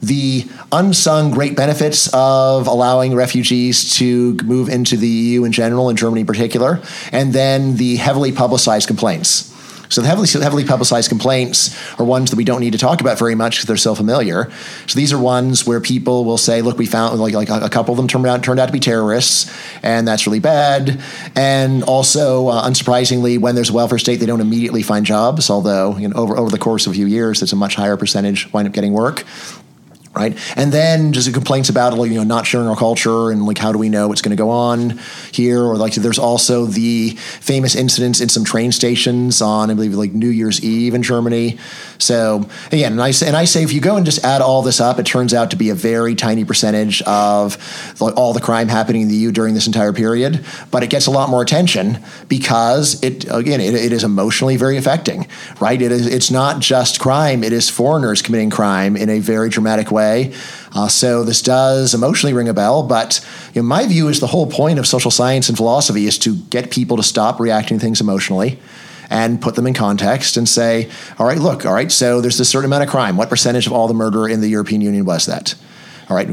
[0.00, 5.98] the unsung great benefits of allowing refugees to move into the EU in general, and
[5.98, 6.80] Germany in particular,
[7.12, 9.55] and then the heavily publicized complaints.
[9.88, 13.18] So the heavily heavily publicized complaints are ones that we don't need to talk about
[13.18, 14.50] very much because they're so familiar.
[14.86, 17.92] So these are ones where people will say, "Look, we found like like a couple
[17.92, 19.50] of them turned out turned out to be terrorists,
[19.82, 21.00] and that's really bad."
[21.34, 25.50] And also, uh, unsurprisingly, when there's a welfare state, they don't immediately find jobs.
[25.50, 27.96] Although you know, over over the course of a few years, it's a much higher
[27.96, 29.24] percentage wind up getting work
[30.16, 30.36] right?
[30.56, 33.70] And then just complaints about like, you know not sharing our culture and like how
[33.70, 34.98] do we know what's going to go on
[35.30, 35.62] here?
[35.62, 40.12] Or like there's also the famous incidents in some train stations on I believe like
[40.12, 41.58] New Year's Eve in Germany.
[41.98, 44.62] So again, and I say, and I say if you go and just add all
[44.62, 47.58] this up, it turns out to be a very tiny percentage of
[48.00, 50.44] all the crime happening in the EU during this entire period.
[50.70, 54.78] But it gets a lot more attention because it again it, it is emotionally very
[54.78, 55.26] affecting,
[55.60, 55.80] right?
[55.80, 59.90] It is it's not just crime; it is foreigners committing crime in a very dramatic
[59.90, 60.32] way way.
[60.74, 64.26] Uh, so this does emotionally ring a bell, but you know, my view is the
[64.26, 67.84] whole point of social science and philosophy is to get people to stop reacting to
[67.84, 68.58] things emotionally
[69.08, 72.48] and put them in context and say, all right, look, all right, so there's this
[72.48, 73.16] certain amount of crime.
[73.16, 75.54] What percentage of all the murder in the European Union was that?
[76.08, 76.28] All right,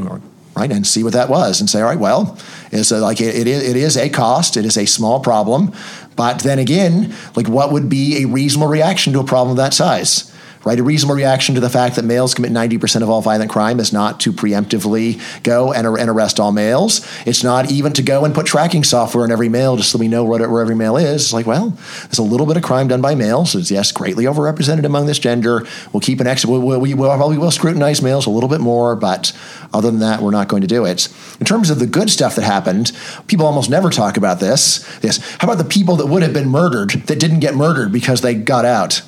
[0.56, 2.36] right, and see what that was and say, all right, well,
[2.72, 5.72] it's a, like it, it, is, it is a cost, it is a small problem,
[6.16, 9.74] but then again, like what would be a reasonable reaction to a problem of that
[9.74, 10.33] size?
[10.64, 10.78] Right?
[10.78, 13.92] A reasonable reaction to the fact that males commit 90% of all violent crime is
[13.92, 17.06] not to preemptively go and, and arrest all males.
[17.26, 20.08] It's not even to go and put tracking software on every male just so we
[20.08, 21.24] know where, where every male is.
[21.24, 21.70] It's like, well,
[22.04, 23.54] there's a little bit of crime done by males.
[23.54, 25.66] It's, yes, greatly overrepresented among this gender.
[25.92, 28.96] We'll keep an extra, we'll, we will probably will scrutinize males a little bit more,
[28.96, 29.32] but
[29.72, 31.08] other than that, we're not going to do it.
[31.40, 32.92] In terms of the good stuff that happened,
[33.26, 34.84] people almost never talk about this.
[35.02, 35.18] Yes.
[35.38, 38.34] How about the people that would have been murdered that didn't get murdered because they
[38.34, 39.02] got out?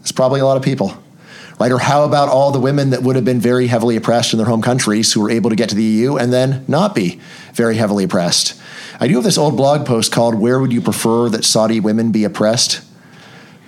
[0.00, 0.94] It's probably a lot of people.
[1.58, 1.72] Right?
[1.72, 4.46] Or how about all the women that would have been very heavily oppressed in their
[4.46, 7.20] home countries who were able to get to the EU and then not be
[7.52, 8.58] very heavily oppressed?
[8.98, 12.12] I do have this old blog post called Where Would You Prefer That Saudi Women
[12.12, 12.82] Be Oppressed?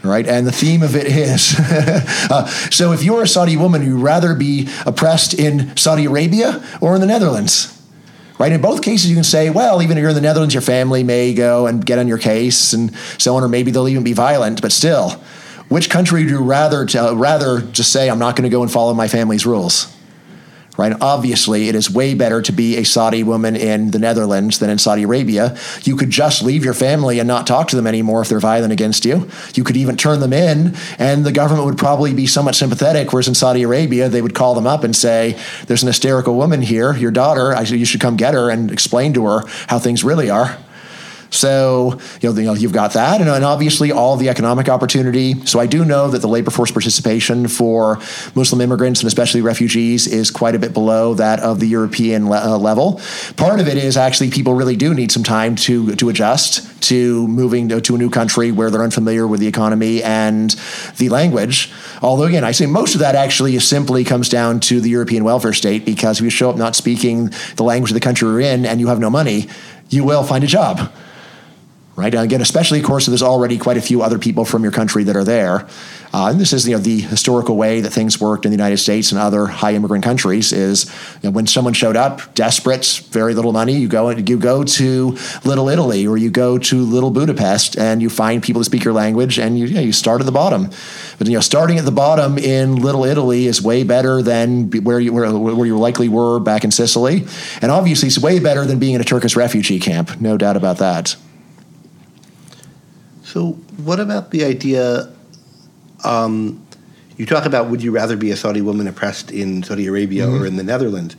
[0.03, 0.27] Right?
[0.27, 4.35] And the theme of it is uh, so if you're a Saudi woman, you'd rather
[4.35, 7.79] be oppressed in Saudi Arabia or in the Netherlands?
[8.39, 8.53] Right?
[8.53, 11.05] In both cases, you can say, well, even if you're in the Netherlands, your family
[11.05, 14.15] may go and get on your case and so on, or maybe they'll even be
[14.15, 15.23] violent, but still
[15.73, 18.63] which country would you rather to, uh, rather just say I'm not going to go
[18.63, 19.97] and follow my family's rules?
[20.79, 20.95] Right?
[21.03, 24.79] Obviously, it is way better to be a Saudi woman in the Netherlands than in
[24.79, 25.55] Saudi Arabia.
[25.83, 28.73] You could just leave your family and not talk to them anymore if they're violent
[28.73, 29.29] against you.
[29.53, 33.13] You could even turn them in, and the government would probably be somewhat sympathetic.
[33.13, 36.63] Whereas in Saudi Arabia, they would call them up and say, There's an hysterical woman
[36.63, 40.31] here, your daughter, you should come get her and explain to her how things really
[40.31, 40.59] are.
[41.33, 45.35] So you know, you you've got that, and, and, obviously all the economic opportunity.
[45.47, 47.99] So I do know that the labor force participation for
[48.35, 52.55] Muslim immigrants and especially refugees is quite a bit below that of the European le-
[52.55, 53.01] uh, level.
[53.37, 57.27] Part of it is actually people really do need some time to to adjust to
[57.29, 60.51] moving to, to a new country where they're unfamiliar with the economy and
[60.99, 61.73] the language.
[62.03, 65.55] Although again, I say most of that actually simply comes down to the European welfare
[65.55, 68.67] state because if you show up not speaking the language of the country you're in
[68.67, 69.49] and you have no money,
[69.89, 70.93] you will find a job
[71.95, 72.15] right?
[72.15, 75.17] Again, especially, of course, there's already quite a few other people from your country that
[75.17, 75.67] are there.
[76.15, 78.77] Uh, and this is you know the historical way that things worked in the United
[78.77, 80.53] States and other high immigrant countries.
[80.53, 80.85] Is
[81.23, 85.17] you know, when someone showed up, desperate, very little money, you go you go to
[85.45, 88.93] Little Italy or you go to Little Budapest, and you find people that speak your
[88.93, 90.69] language, and you you, know, you start at the bottom.
[91.19, 95.01] But you know, starting at the bottom in Little Italy is way better than where
[95.01, 97.25] you where, where you likely were back in Sicily,
[97.63, 100.21] and obviously it's way better than being in a Turkish refugee camp.
[100.21, 101.17] No doubt about that.
[103.33, 105.11] So, what about the idea?
[106.05, 106.67] Um,
[107.17, 110.43] you talk about would you rather be a Saudi woman oppressed in Saudi Arabia mm-hmm.
[110.43, 111.15] or in the Netherlands?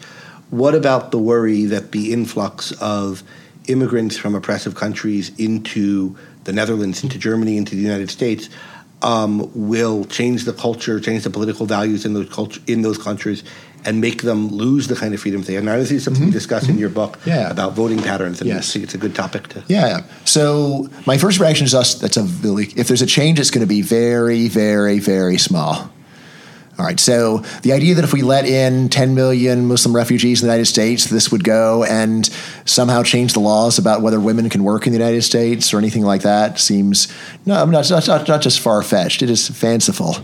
[0.51, 3.23] What about the worry that the influx of
[3.67, 8.47] immigrants from oppressive countries into the Netherlands, into Germany, into the United States
[9.01, 13.43] um, will change the culture, change the political values in those culture in those countries,
[13.85, 15.63] and make them lose the kind of freedom they have.
[15.63, 16.27] Now, this is something mm-hmm.
[16.29, 16.73] you discuss mm-hmm.
[16.73, 17.49] in your book yeah.
[17.49, 18.75] about voting patterns, and yes.
[18.75, 19.63] It's a good topic to.
[19.67, 20.01] Yeah.
[20.25, 21.95] So my first reaction is us.
[21.95, 25.89] That's a really, if there's a change, it's going to be very, very, very small.
[26.79, 26.99] All right.
[26.99, 30.65] So the idea that if we let in 10 million Muslim refugees in the United
[30.65, 32.27] States, this would go and
[32.65, 36.01] somehow change the laws about whether women can work in the United States or anything
[36.01, 37.13] like that seems
[37.45, 39.21] no, not, not, not just far fetched.
[39.21, 40.15] It is fanciful.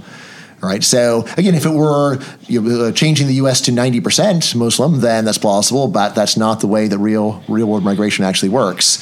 [0.61, 0.83] Right.
[0.83, 3.61] So again, if it were you know, uh, changing the U.S.
[3.61, 7.83] to 90% Muslim, then that's plausible, but that's not the way that real real world
[7.83, 9.01] migration actually works.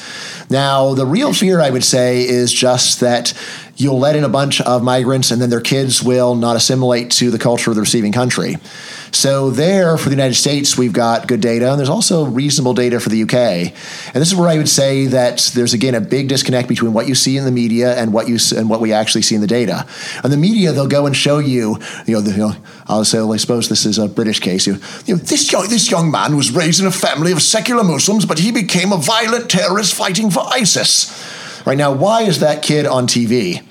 [0.49, 3.33] Now, the real fear, I would say, is just that
[3.77, 7.31] you'll let in a bunch of migrants and then their kids will not assimilate to
[7.31, 8.57] the culture of the receiving country.
[9.11, 12.99] So, there for the United States, we've got good data, and there's also reasonable data
[12.99, 13.33] for the UK.
[13.33, 17.07] And this is where I would say that there's again a big disconnect between what
[17.07, 19.47] you see in the media and what you and what we actually see in the
[19.47, 19.85] data.
[20.23, 22.55] On the media, they'll go and show you, you know, the, you know
[22.87, 24.67] I'll say, well, I suppose this is a British case.
[24.67, 27.83] You, you know, this young, this young man was raised in a family of secular
[27.83, 31.36] Muslims, but he became a violent terrorist fighting for ISIS.
[31.67, 33.61] Right now, why is that kid on TV?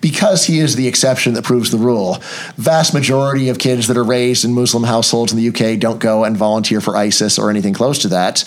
[0.00, 2.18] Because he is the exception that proves the rule.
[2.56, 6.24] Vast majority of kids that are raised in Muslim households in the UK don't go
[6.24, 8.44] and volunteer for ISIS or anything close to that.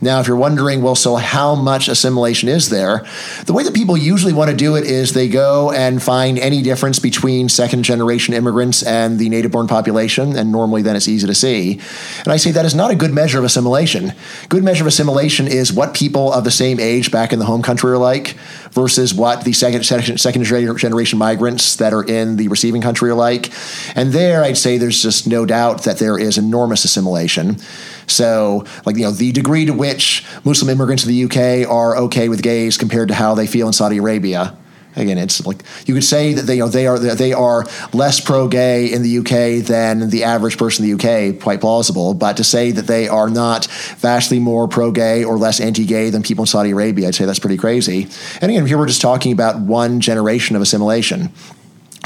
[0.00, 3.04] Now, if you're wondering, well, so how much assimilation is there?
[3.46, 6.62] The way that people usually want to do it is they go and find any
[6.62, 11.26] difference between second generation immigrants and the native born population, and normally then it's easy
[11.26, 11.80] to see.
[12.18, 14.12] And I say that is not a good measure of assimilation.
[14.48, 17.62] Good measure of assimilation is what people of the same age back in the home
[17.62, 18.36] country are like
[18.74, 23.14] versus what the second, second, second generation migrants that are in the receiving country are
[23.14, 23.52] like.
[23.96, 27.58] And there, I'd say there's just no doubt that there is enormous assimilation.
[28.06, 32.28] So, like, you know, the degree to which Muslim immigrants in the UK are okay
[32.28, 34.56] with gays compared to how they feel in Saudi Arabia
[34.96, 38.20] Again, it's like you could say that they, you know, they are they are less
[38.20, 42.14] pro-gay in the UK than the average person in the UK, quite plausible.
[42.14, 43.66] But to say that they are not
[43.98, 47.56] vastly more pro-gay or less anti-gay than people in Saudi Arabia, I'd say that's pretty
[47.56, 48.08] crazy.
[48.40, 51.32] And again, here we're just talking about one generation of assimilation.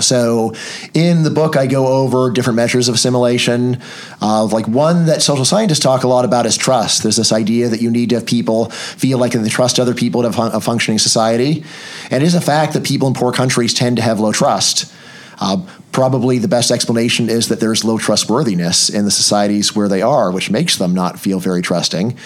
[0.01, 0.55] So,
[0.95, 3.81] in the book, I go over different measures of assimilation.
[4.21, 7.03] Uh, like one that social scientists talk a lot about is trust.
[7.03, 10.23] There's this idea that you need to have people feel like they trust other people
[10.23, 11.65] to have a functioning society.
[12.11, 14.93] And it is a fact that people in poor countries tend to have low trust.
[15.41, 20.03] Uh, probably the best explanation is that there's low trustworthiness in the societies where they
[20.03, 22.17] are, which makes them not feel very trusting.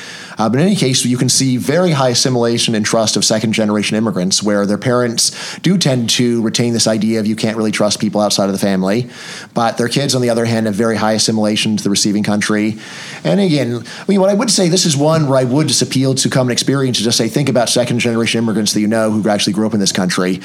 [0.42, 3.52] Uh, but in any case, you can see very high assimilation and trust of second
[3.52, 7.70] generation immigrants, where their parents do tend to retain this idea of you can't really
[7.70, 9.08] trust people outside of the family.
[9.54, 12.76] But their kids, on the other hand, have very high assimilation to the receiving country.
[13.22, 15.80] And again, I mean, what I would say, this is one where I would just
[15.80, 19.12] appeal to common experience to just say, think about second generation immigrants that you know
[19.12, 20.40] who actually grew up in this country.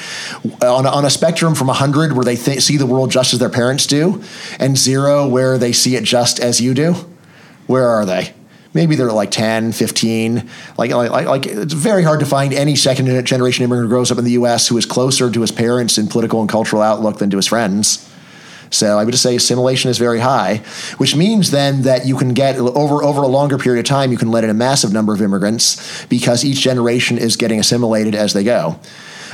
[0.61, 3.49] On on a spectrum from 100, where they th- see the world just as their
[3.49, 4.23] parents do,
[4.59, 6.93] and zero, where they see it just as you do,
[7.65, 8.36] where are they?
[8.77, 13.25] Maybe they're like 10 15 like, like, like it's very hard to find any second
[13.25, 16.07] generation immigrant who grows up in the us who is closer to his parents in
[16.07, 18.07] political and cultural outlook than to his friends
[18.69, 20.57] so I would just say assimilation is very high,
[20.97, 24.17] which means then that you can get over over a longer period of time, you
[24.17, 28.33] can let in a massive number of immigrants because each generation is getting assimilated as
[28.33, 28.77] they go.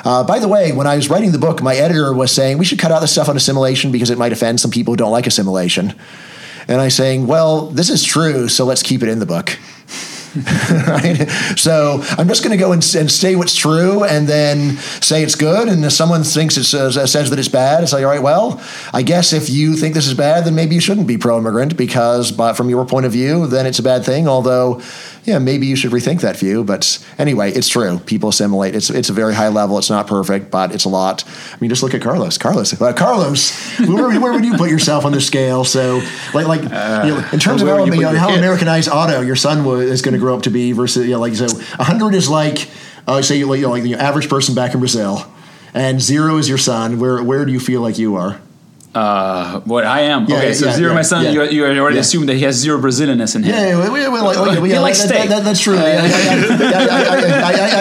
[0.06, 2.66] Uh, by the way, when I was writing the book, my editor was saying we
[2.66, 5.12] should cut out the stuff on assimilation because it might offend some people who don't
[5.12, 5.96] like assimilation.
[6.68, 9.58] And I saying, well, this is true, so let's keep it in the book.
[10.88, 11.30] right?
[11.58, 15.36] So I'm just going to go and, and, say what's true and then say it's
[15.36, 15.68] good.
[15.68, 18.22] And if someone thinks it says, uh, says that it's bad, it's like, all right,
[18.22, 18.60] well,
[18.92, 21.78] I guess if you think this is bad, then maybe you shouldn't be pro immigrant
[21.78, 24.28] because, but from your point of view, then it's a bad thing.
[24.28, 24.82] Although,
[25.26, 26.64] yeah, maybe you should rethink that view.
[26.64, 28.00] But anyway, it's true.
[28.00, 28.76] People assimilate.
[28.76, 29.78] It's it's a very high level.
[29.78, 31.24] It's not perfect, but it's a lot.
[31.26, 32.38] I mean, just look at Carlos.
[32.38, 35.64] Carlos, uh, Carlos, where, where, would you put yourself on the scale?
[35.64, 36.02] So,
[36.34, 39.36] like, like uh, you know, in terms of how, you know, how Americanized Otto your
[39.36, 41.48] son was, is going to grow up to be versus, you know, like so,
[41.80, 42.70] hundred is like,
[43.08, 45.26] uh, say, you know, like the average person back in Brazil,
[45.74, 47.00] and zero is your son.
[47.00, 48.42] Where where do you feel like you are?
[48.96, 50.26] Uh, what I am.
[50.26, 51.34] Yeah, okay, so yeah, zero, yeah, my son.
[51.34, 53.56] You, you already assumed that he has zero Brazilianness in him.
[53.56, 55.78] Yeah, we, we, we, like, we, like that, that, that, that's true.
[55.78, 55.90] I,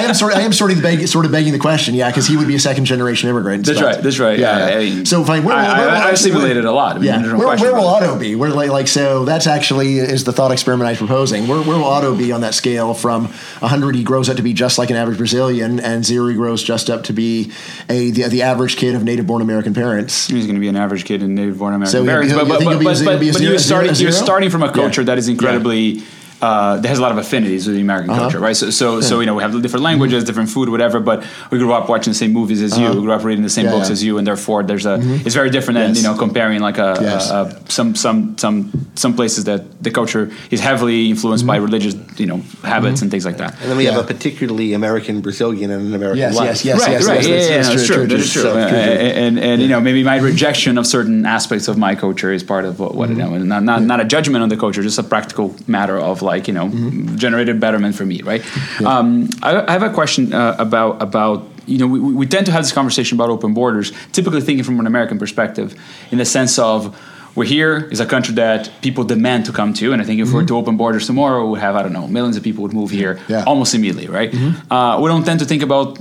[0.06, 0.34] am sort.
[0.34, 1.94] I am sort of beg, sort of begging the question.
[1.94, 3.66] Yeah, because he would be a second generation immigrant.
[3.66, 4.02] That's but, right.
[4.02, 4.38] That's right.
[4.38, 4.78] Yeah.
[4.78, 5.44] I so fine.
[5.44, 6.96] Where, I, where, I, I assimilated a lot.
[6.96, 7.36] Mean, yeah.
[7.36, 8.34] Where, where will Otto be?
[8.34, 9.26] Where like, like so?
[9.26, 11.46] That's actually is the thought experiment I'm proposing.
[11.46, 13.94] Where where will Otto be on that scale from 100?
[13.96, 16.88] He grows up to be just like an average Brazilian, and zero he grows just
[16.88, 17.52] up to be
[17.90, 20.28] a the, the average kid of native born American parents.
[20.28, 22.32] He's going to be an average kid in native born American so parents.
[22.32, 26.02] But, but, but, but, you're starting you're starting from a culture that is incredibly.
[26.42, 28.22] Yeah uh, that has a lot of affinities with the American uh-huh.
[28.22, 28.56] culture, right?
[28.56, 29.00] So, so, yeah.
[29.02, 30.26] so you know, we have different languages, mm-hmm.
[30.26, 30.98] different food, whatever.
[30.98, 32.82] But we grew up watching the same movies as uh-huh.
[32.82, 32.94] you.
[32.96, 33.92] We grew up reading the same yeah, books yeah.
[33.92, 34.98] as you, and therefore, there's a.
[34.98, 35.24] Mm-hmm.
[35.24, 35.86] It's very different yes.
[35.86, 37.30] than you know comparing like a, yes.
[37.30, 41.48] a, a, some some some some places that the culture is heavily influenced mm-hmm.
[41.48, 43.04] by religious you know habits mm-hmm.
[43.04, 43.52] and things like that.
[43.60, 46.46] And then we have a particularly American Brazilian and an American yes, life.
[46.46, 47.16] Yes, yes, right, yes, right.
[47.22, 48.06] Yes, yeah, yeah, that's, true.
[48.08, 48.50] That's true.
[48.50, 52.64] And and you know maybe my rejection of certain aspects of my culture is part
[52.64, 55.04] of what, what you know, not not not a judgment on the culture, just a
[55.04, 58.42] practical matter of like you know mm-hmm generated betterment for me, right?
[58.80, 58.88] Yeah.
[58.88, 62.52] Um, I, I, have a question uh, about about you know we, we tend to
[62.52, 65.74] have this conversation about open borders, typically thinking from an American perspective,
[66.10, 66.96] in the sense of
[67.34, 70.26] we're here is a country that people demand to come to, and I think if
[70.26, 70.36] mm-hmm.
[70.36, 72.74] we were to open borders tomorrow, we have I don't know millions of people would
[72.74, 73.44] move here yeah.
[73.44, 74.30] almost immediately, right?
[74.30, 74.72] Mm-hmm.
[74.72, 75.98] Uh, we don't tend to think about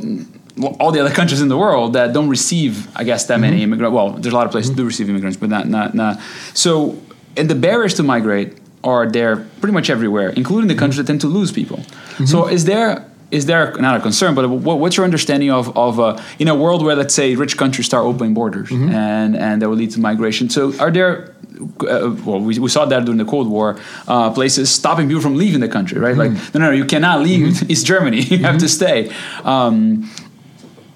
[0.79, 3.41] all the other countries in the world that don't receive, I guess, that mm-hmm.
[3.41, 3.93] many immigrants.
[3.93, 4.81] Well, there's a lot of places mm-hmm.
[4.81, 6.19] do receive immigrants, but not not not.
[6.53, 6.97] So,
[7.37, 11.21] and the barriers to migrate are there pretty much everywhere, including the countries that tend
[11.21, 11.77] to lose people.
[11.77, 12.25] Mm-hmm.
[12.25, 15.99] So is there is there not a concern, but what, what's your understanding of of
[15.99, 18.89] uh, in a world where let's say rich countries start opening borders mm-hmm.
[18.89, 20.49] and and that will lead to migration?
[20.49, 21.33] So are there
[21.81, 25.35] uh, well, we, we saw that during the Cold War, uh, places stopping people from
[25.35, 26.15] leaving the country, right?
[26.15, 26.35] Mm-hmm.
[26.35, 27.65] Like, no, no, no, you cannot leave mm-hmm.
[27.71, 28.21] East Germany.
[28.21, 29.09] you have to mm-hmm.
[29.09, 29.13] stay.
[29.43, 30.09] Um,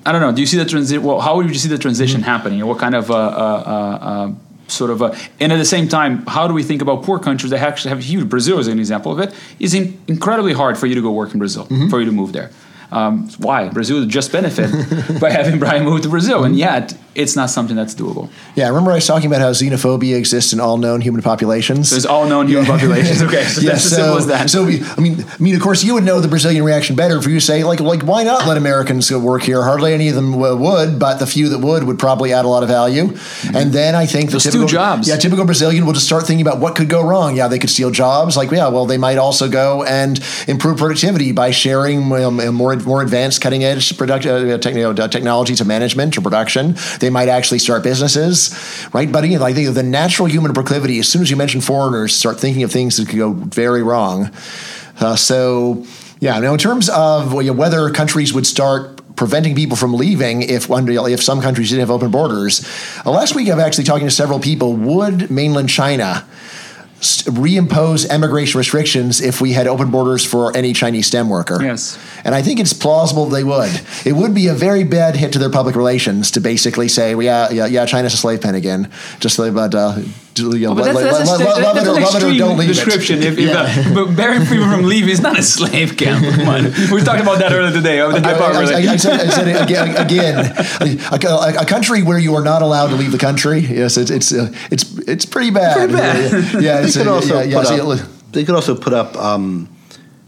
[0.05, 0.31] I don't know.
[0.31, 1.03] Do you see the transition?
[1.03, 2.29] Well, how would you see the transition mm-hmm.
[2.29, 2.65] happening?
[2.65, 4.31] What kind of uh, uh, uh
[4.67, 7.51] sort of a, and at the same time how do we think about poor countries
[7.51, 10.87] that actually have huge brazil is an example of it is in, incredibly hard for
[10.87, 11.89] you to go work in brazil mm-hmm.
[11.89, 12.51] for you to move there
[12.91, 14.69] um, why brazil just benefit
[15.19, 18.29] by having Bryan move to brazil and yet it's not something that's doable.
[18.55, 21.89] Yeah, I remember I was talking about how xenophobia exists in all known human populations.
[21.89, 23.21] There's all known human populations.
[23.21, 24.49] Okay, so yeah, that's so, as simple as that.
[24.49, 27.17] So we, I mean, I mean, of course, you would know the Brazilian reaction better
[27.17, 29.63] if you say like, like, why not let Americans work here?
[29.63, 32.47] Hardly any of them w- would, but the few that would would probably add a
[32.49, 33.15] lot of value.
[33.53, 35.07] And then I think the Those typical, jobs.
[35.07, 37.35] yeah, typical Brazilian will just start thinking about what could go wrong.
[37.35, 38.35] Yeah, they could steal jobs.
[38.35, 43.01] Like, yeah, well, they might also go and improve productivity by sharing um, more more
[43.01, 44.57] advanced, cutting edge product, uh, you
[45.07, 46.75] technology to management or production.
[46.99, 48.53] They might actually start businesses,
[48.93, 49.11] right?
[49.11, 52.63] But I think the natural human proclivity, as soon as you mention foreigners, start thinking
[52.63, 54.31] of things that could go very wrong.
[54.99, 55.85] Uh, so,
[56.19, 61.23] yeah, now in terms of whether countries would start preventing people from leaving if if
[61.23, 62.67] some countries didn't have open borders.
[63.05, 64.73] Uh, last week, I've actually talking to several people.
[64.73, 66.25] Would mainland China
[67.01, 71.61] reimpose immigration restrictions if we had open borders for any Chinese STEM worker?
[71.61, 71.99] Yes.
[72.23, 73.69] And I think it's plausible they would.
[74.05, 77.25] It would be a very bad hit to their public relations to basically say, well,
[77.25, 78.91] yeah, yeah, yeah, China's a slave pen again.
[79.19, 79.99] Just like, but, uh,
[80.37, 82.67] you know, But that's, let- that's, let- a, that's an love it or extreme leave
[82.67, 83.19] description.
[83.23, 83.61] If, if, Yeah.
[83.89, 86.25] uh, but barring people from leaving is not a slave camp.
[86.35, 86.63] Come on.
[86.91, 87.97] We talked about that earlier today.
[87.99, 92.03] The I, hyper- I- I said, I said it again, again a, a- a country
[92.03, 93.59] where you are not allowed to leave the country.
[93.59, 95.77] Yes, it's it's uh, it's it's pretty bad.
[95.77, 96.31] Pretty bad.
[96.31, 98.75] Yeah, yeah, They it's, could uh, also yeah, yeah, put see, up, they could also
[98.75, 99.69] put up um,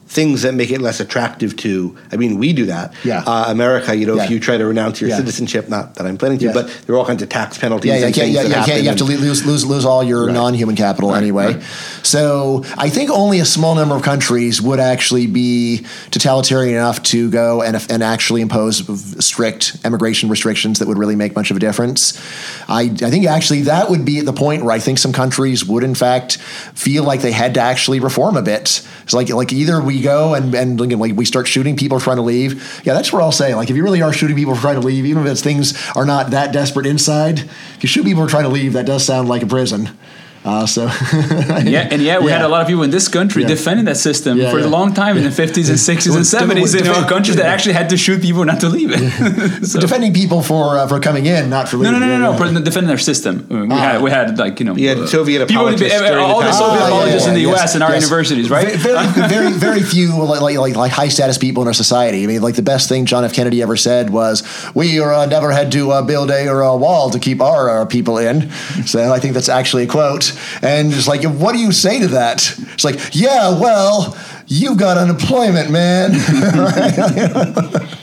[0.07, 1.95] things that make it less attractive to.
[2.11, 2.93] I mean, we do that.
[3.03, 3.23] Yeah.
[3.25, 4.23] Uh, America, you know, Yeah.
[4.23, 5.17] if you try to renounce your Yeah.
[5.17, 6.53] citezenship, not that I'm planning to, Yeah.
[6.53, 7.89] but there are all kinds of tax penalties.
[7.89, 10.25] Yeah, yeah, and yeah, yeah, yeah, yeah, you have to lose lose lose all your
[10.27, 10.33] Right.
[10.33, 11.45] non-human capital anyway.
[11.55, 11.61] right.
[12.03, 17.29] So I think only a small number of countries would actually be totalitarian enough to
[17.29, 18.83] go and and actually impose
[19.19, 22.13] strict immigration restrictions that would really make much of a difference.
[22.69, 25.65] I I think actually that would be at the point where I think some countries
[25.65, 26.37] would in fact
[26.73, 28.81] feel like they had to actually reform a bit.
[29.03, 32.23] It's like like either we go and and like we start shooting people trying to
[32.23, 32.81] leave.
[32.83, 33.53] Yeah, that's what I'll say.
[33.55, 36.31] Like if you really are shooting people trying to leave, even if things are not
[36.31, 39.47] that desperate inside, if you shoot people trying to leave, that does sound like a
[39.47, 39.97] prison.
[40.47, 40.85] Uh, so
[41.75, 43.49] Yeah, and yeah, we had a lot of people in this country Yeah.
[43.55, 44.69] defending that system Yeah, for yeah.
[44.69, 46.61] a long time in the 50s and 60s and Well, 70s.
[46.63, 49.01] well, There were defend- countries that actually had to shoot people not to leave it.
[49.71, 51.99] so, defending people for uh, for coming in, not for no, no, leaving.
[51.99, 52.31] no, no, Yeah, no.
[52.31, 52.53] yeah.
[52.55, 53.33] for defending their system.
[53.49, 53.75] We Ah.
[53.87, 56.45] had, we had like you know, We had uh, Soviet apologists uh, during all the
[56.47, 56.53] the.
[56.53, 57.69] Soviet Ah, yeah, apologists yeah, in the yes, U.S.
[57.75, 58.03] and our yes.
[58.03, 58.69] universities, right?
[58.87, 62.23] Very, very, very few like, like like like high status people in our society.
[62.23, 63.33] I mean, like the best thing John F.
[63.33, 64.43] Kennedy ever said was,
[64.79, 67.85] "We uh, never had to uh, build a or a wall to keep our, our
[67.85, 68.49] people in."
[68.85, 70.31] So I think that's actually a quote.
[70.61, 72.53] And it's like, what do you say to that?
[72.73, 74.17] It's like, yeah, well,
[74.47, 76.11] you've got unemployment, man.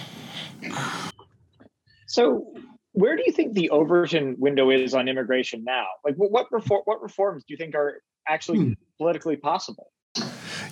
[2.07, 2.47] So,
[2.93, 5.87] where do you think the overton window is on immigration now?
[6.05, 8.73] Like, what what, reform, what reforms do you think are actually Hmm.
[8.99, 9.91] politically possible?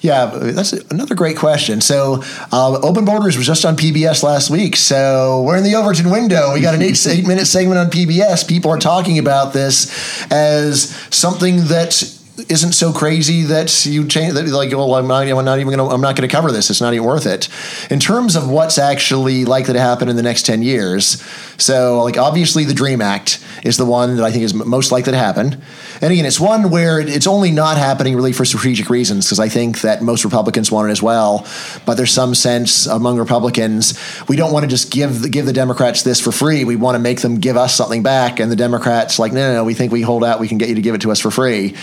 [0.03, 1.80] Yeah, that's another great question.
[1.80, 4.74] So, uh, Open Borders was just on PBS last week.
[4.74, 6.53] So, we're in the Overton window.
[6.53, 8.46] We got an eight, eight minute segment on PBS.
[8.48, 12.03] People are talking about this as something that
[12.49, 15.89] isn't so crazy that you change that like well I'm not, I'm not even gonna
[15.89, 16.70] I'm not gonna cover this.
[16.70, 17.49] It's not even worth it.
[17.91, 21.22] In terms of what's actually likely to happen in the next 10 years
[21.59, 25.12] so like obviously the dream act is the one that I think is most likely
[25.12, 25.62] to happen.
[26.01, 29.51] And again it's one where it's only not happening really for strategic reasons because I
[29.51, 31.47] think that most Republicans want it as well
[31.85, 35.53] but there's some sense among Republicans we don't want to just give the, give the
[35.53, 36.64] Democrats this for free.
[36.64, 39.55] We want to make them give us something back and the Democrats like no no
[39.57, 41.20] no we think we hold out we can get you to give it to us
[41.20, 41.74] for free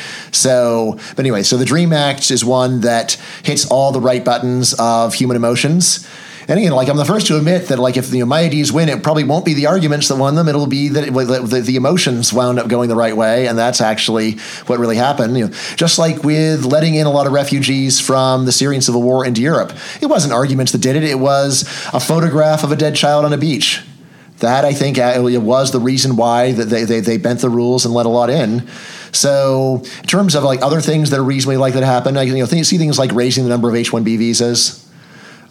[1.16, 3.14] but anyway, so the Dream Act is one that
[3.44, 6.08] hits all the right buttons of human emotions.
[6.50, 8.42] And again, like I'm the first to admit that, like if know, my
[8.74, 10.48] win, it probably won't be the arguments that won them.
[10.48, 13.82] It'll be that it, the, the emotions wound up going the right way, and that's
[13.82, 15.38] actually what really happened.
[15.38, 19.04] You know, just like with letting in a lot of refugees from the Syrian civil
[19.04, 21.04] war into Europe, it wasn't arguments that did it.
[21.04, 21.62] It was
[21.94, 23.84] a photograph of a dead child on a beach.
[24.40, 27.94] That I think uh, was the reason why they, they, they bent the rules and
[27.94, 28.68] let a lot in.
[29.12, 32.38] So in terms of like other things that are reasonably likely to happen, I you
[32.38, 34.86] know th- see things like raising the number of H one B visas.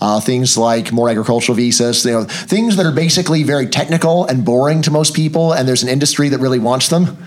[0.01, 4.45] Uh, things like more agricultural visas, you know, things that are basically very technical and
[4.45, 7.19] boring to most people, and there's an industry that really wants them.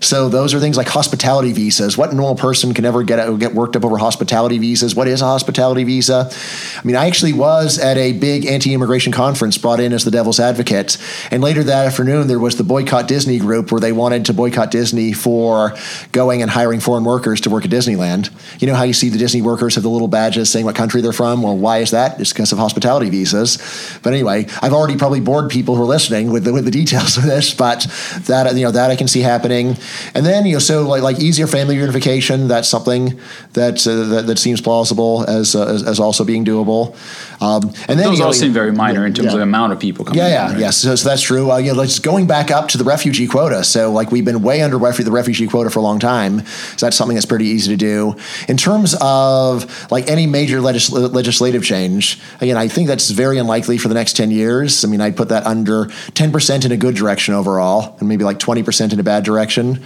[0.00, 1.98] So those are things like hospitality visas.
[1.98, 4.94] What normal person can ever get get worked up over hospitality visas?
[4.94, 6.30] What is a hospitality visa?
[6.76, 10.40] I mean, I actually was at a big anti-immigration conference brought in as the devil's
[10.40, 10.98] advocate,
[11.30, 14.70] and later that afternoon there was the boycott Disney group where they wanted to boycott
[14.70, 15.74] Disney for
[16.12, 18.30] going and hiring foreign workers to work at Disneyland.
[18.60, 21.00] You know how you see the Disney workers have the little badges saying what country
[21.00, 21.42] they're from?
[21.42, 22.20] Well, why is that?
[22.20, 23.58] It's because of hospitality visas.
[24.02, 27.16] But anyway, I've already probably bored people who are listening with the, with the details
[27.16, 27.86] of this, but
[28.26, 29.76] that you know that I can see happening.
[30.14, 32.48] And then you know, so like like easier family reunification.
[32.48, 33.18] That's something
[33.52, 36.96] that uh, that, that seems plausible as, uh, as as also being doable.
[37.40, 39.32] Um, and then those you know, all seem very minor in terms yeah.
[39.32, 40.18] of the amount of people coming.
[40.18, 40.60] Yeah, in, yeah, right?
[40.60, 40.78] yes.
[40.78, 41.52] So, so that's true.
[41.52, 43.62] Uh, you know, just going back up to the refugee quota.
[43.64, 46.44] So, like, we've been way under refu- the refugee quota for a long time.
[46.76, 48.16] So that's something that's pretty easy to do.
[48.48, 53.78] In terms of like any major legis- legislative change, again, I think that's very unlikely
[53.78, 54.84] for the next ten years.
[54.84, 58.24] I mean, I'd put that under ten percent in a good direction overall, and maybe
[58.24, 59.84] like twenty percent in a bad direction.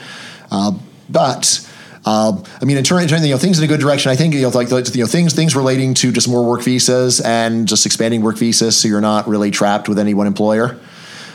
[0.51, 0.73] Uh,
[1.09, 1.69] but
[2.05, 4.17] uh, I mean, in terms, in of, you know, things in a good direction, I
[4.17, 7.69] think you know, like you know, things things relating to just more work visas and
[7.69, 10.81] just expanding work visas, so you're not really trapped with any one employer.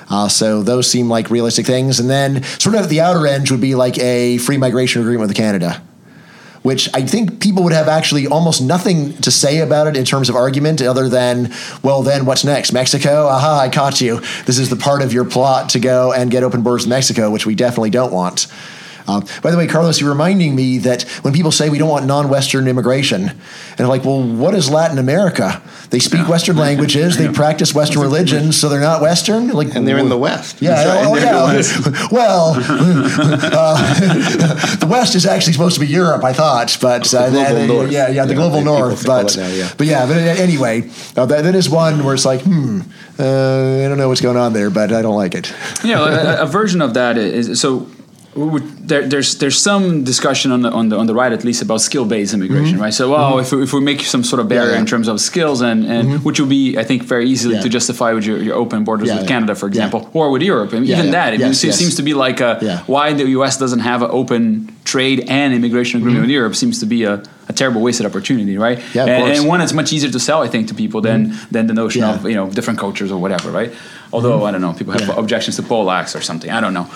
[0.10, 2.00] Uh, so those seem like realistic things.
[2.00, 5.30] And then, sort of at the outer edge, would be like a free migration agreement
[5.30, 5.82] with Canada.
[6.64, 10.28] Which I think people would have actually almost nothing to say about it in terms
[10.28, 12.74] of argument, other than, well, then what's next?
[12.74, 13.28] Mexico?
[13.28, 14.20] Aha, I caught you.
[14.46, 17.32] This is the part of your plot to go and get open borders with Mexico,
[17.32, 18.48] which we definitely don't want.
[19.08, 22.06] Uh, by the way, Carlos, you're reminding me that when people say we don't want
[22.06, 23.38] non-Western immigration, and
[23.78, 25.62] they're like, well, what is Latin America?
[25.92, 29.50] They speak Western languages, they practice Western religions, so they're not Western.
[29.50, 30.62] Like, And they're in the West.
[30.62, 32.08] yeah, That's right, oh, and they're in the yeah.
[32.12, 37.56] well, uh, the West is actually supposed to be Europe, I thought, but uh, global
[37.56, 37.92] they- north.
[37.92, 39.06] yeah, yeah, the Yeah, global they- north.
[39.06, 39.72] But now, yeah.
[39.78, 42.82] but yeah, but anyway, uh, that, that is one where it's like, hmm,
[43.20, 45.54] uh, I don't know what's going on there, but I don't like it.
[45.84, 47.88] yeah, a, a version of that is so.
[48.38, 51.82] There, there's there's some discussion on the on the on the right at least about
[51.82, 52.94] skill based immigration, right?
[52.94, 54.74] So, well, if, we, if we make some sort of barrier Mm-hmm.
[54.76, 54.80] yeah.
[54.80, 57.62] in terms of skills, and, and which would be, I think, very easily Yeah.
[57.64, 59.28] to justify with your, your open borders Yeah, with yeah.
[59.36, 59.70] Canada, for Yeah.
[59.86, 61.12] example, or with Europe, and Yeah, even yeah.
[61.18, 61.78] that, it Yes, seems, yes.
[61.80, 62.84] seems to be like a Yeah.
[62.86, 63.58] why the U.S.
[63.58, 67.54] doesn't have an open trade and immigration agreement with Europe seems to be a, a
[67.54, 68.78] terrible wasted opportunity, right?
[68.78, 68.98] Mm-hmm.
[68.98, 69.24] Yeah, and.
[69.24, 69.40] Mm-hmm.
[69.42, 71.20] and one that's much easier to sell, I think, to people than
[71.52, 72.16] than the notion Yeah.
[72.16, 73.72] of you know different cultures or whatever, right?
[74.18, 75.12] Although I don't know, people have Mm-hmm.
[75.12, 75.20] Yeah.
[75.24, 76.50] objections to Polacks or something.
[76.50, 76.88] I don't know.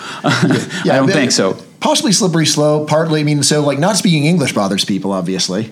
[0.84, 1.56] Yeah, I don't think so.
[1.80, 2.88] Possibly slippery slope.
[2.88, 5.70] Partly, I mean, so like not speaking English bothers people, obviously.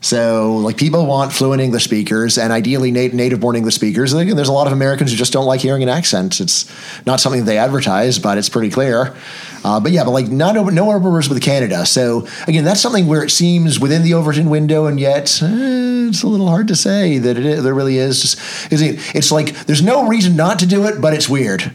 [0.00, 4.12] So like people want fluent English speakers and ideally nat- native-born English speakers.
[4.12, 6.40] And there's a lot of Americans who just don't like hearing an accent.
[6.40, 6.70] It's
[7.04, 9.16] not something they advertise, but it's pretty clear.
[9.64, 11.84] Uh, but yeah, but like not over, no overs with Canada.
[11.84, 16.22] So again, that's something where it seems within the Overton window, and yet eh, it's
[16.22, 18.22] a little hard to say that it there really is.
[18.22, 18.38] Just,
[18.70, 21.74] it's like there's no reason not to do it, but it's weird.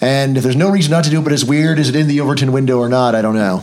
[0.00, 2.08] And if there's no reason not to do it, but it's weird, is it in
[2.08, 3.14] the Overton window or not?
[3.14, 3.62] I don't know.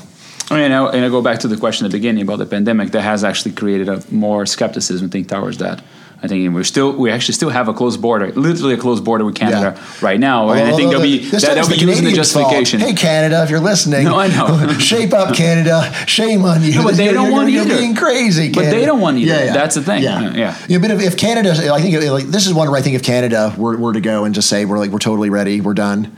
[0.49, 2.45] I mean, I- and I go back to the question at the beginning about the
[2.45, 5.81] pandemic that has actually created a more skepticism, I think, towards that.
[6.23, 9.23] I think we're still we actually still have a closed border, literally a closed border
[9.23, 9.83] with Canada Yeah.
[10.01, 12.45] right now, and I think they'll be that, they'll be the using the Canadians' fault.
[12.45, 12.79] justification.
[12.79, 14.73] Hey, Canada, if you're listening, No, I know.
[14.79, 15.93] shape up, Canada.
[16.07, 16.73] Shame on you.
[16.73, 17.77] No, but they You're- don't you're- want you're either.
[17.77, 18.49] being crazy.
[18.51, 19.53] But they don't want either.
[19.53, 20.01] That's the thing.
[20.01, 20.55] Yeah, Yeah, yeah.
[20.67, 20.77] yeah.
[20.79, 23.53] but if, if Canada, I think like this is one where I think if Canada
[23.55, 26.17] were, were to go and just say we're like we're totally ready, we're done.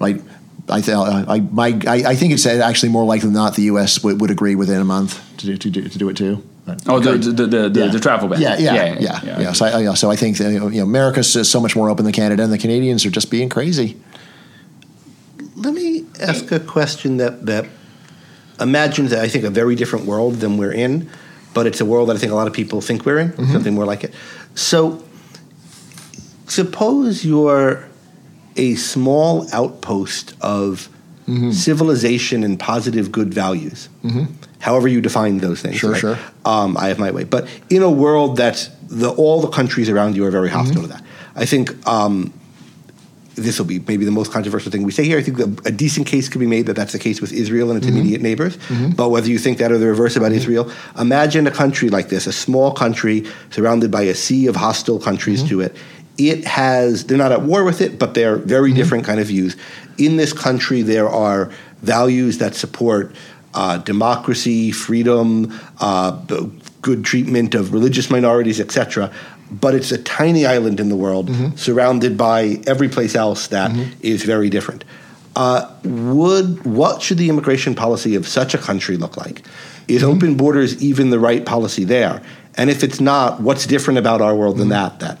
[0.00, 0.22] Like
[0.68, 4.02] I th- I my I, I think it's actually more likely than not the U.S.
[4.02, 6.42] would, would agree within a month to do, to do, to do it too.
[6.64, 7.86] But- oh, the the, the, the, Yeah.
[7.92, 8.40] the travel ban.
[8.40, 9.52] Yeah, yeah, yeah, yeah.
[9.52, 12.04] So, I, yeah, so I think that, you know, America's is so much more open
[12.06, 13.96] than Canada, and the Canadians are just being crazy.
[15.56, 17.66] Let me ask a question that that
[18.60, 21.10] imagines, I think, a very different world than we're in,
[21.52, 23.52] but it's a world that I think a lot of people think we're in, Mm-hmm.
[23.52, 24.14] something more like it.
[24.54, 25.02] So,
[26.46, 27.86] suppose you're
[28.56, 30.88] a small outpost of
[31.26, 31.52] Mm-hmm.
[31.52, 33.88] civilization and positive good values,
[34.58, 35.76] however you define those things.
[35.76, 36.18] Sure, sure.
[36.44, 40.16] Um, I have my way, but in a world that the all the countries around
[40.16, 40.92] you are very hostile Mm-hmm.
[40.92, 41.02] to that.
[41.34, 41.70] I think.
[41.88, 42.34] Um,
[43.36, 45.18] this will be maybe the most controversial thing we say here.
[45.18, 47.70] I think a, a decent case could be made that that's the case with Israel
[47.70, 47.96] and its Mm-hmm.
[47.98, 48.56] immediate neighbors.
[48.94, 52.28] But whether you think that or the reverse about Israel, imagine a country like this,
[52.28, 55.48] a small country surrounded by a sea of hostile countries Mm-hmm.
[55.48, 55.76] to it.
[56.16, 58.76] It has, they're not at war with it, but they're very Mm-hmm.
[58.78, 59.56] different kind of views.
[59.98, 61.50] In this country, there are
[61.82, 63.14] values that support
[63.54, 66.12] uh, democracy, freedom, uh,
[66.82, 69.10] good treatment of religious minorities, etc.
[69.50, 71.56] But it's a tiny island in the world Mm-hmm.
[71.56, 73.70] surrounded by every place else that
[74.02, 74.84] is very different.
[75.36, 79.42] Uh, would what should the immigration policy of such a country look like?
[79.88, 80.10] Is Mm-hmm.
[80.16, 82.22] open borders even the right policy there?
[82.56, 84.98] And if it's not, what's different about our world than Mm-hmm.
[84.98, 85.00] that?
[85.00, 85.18] That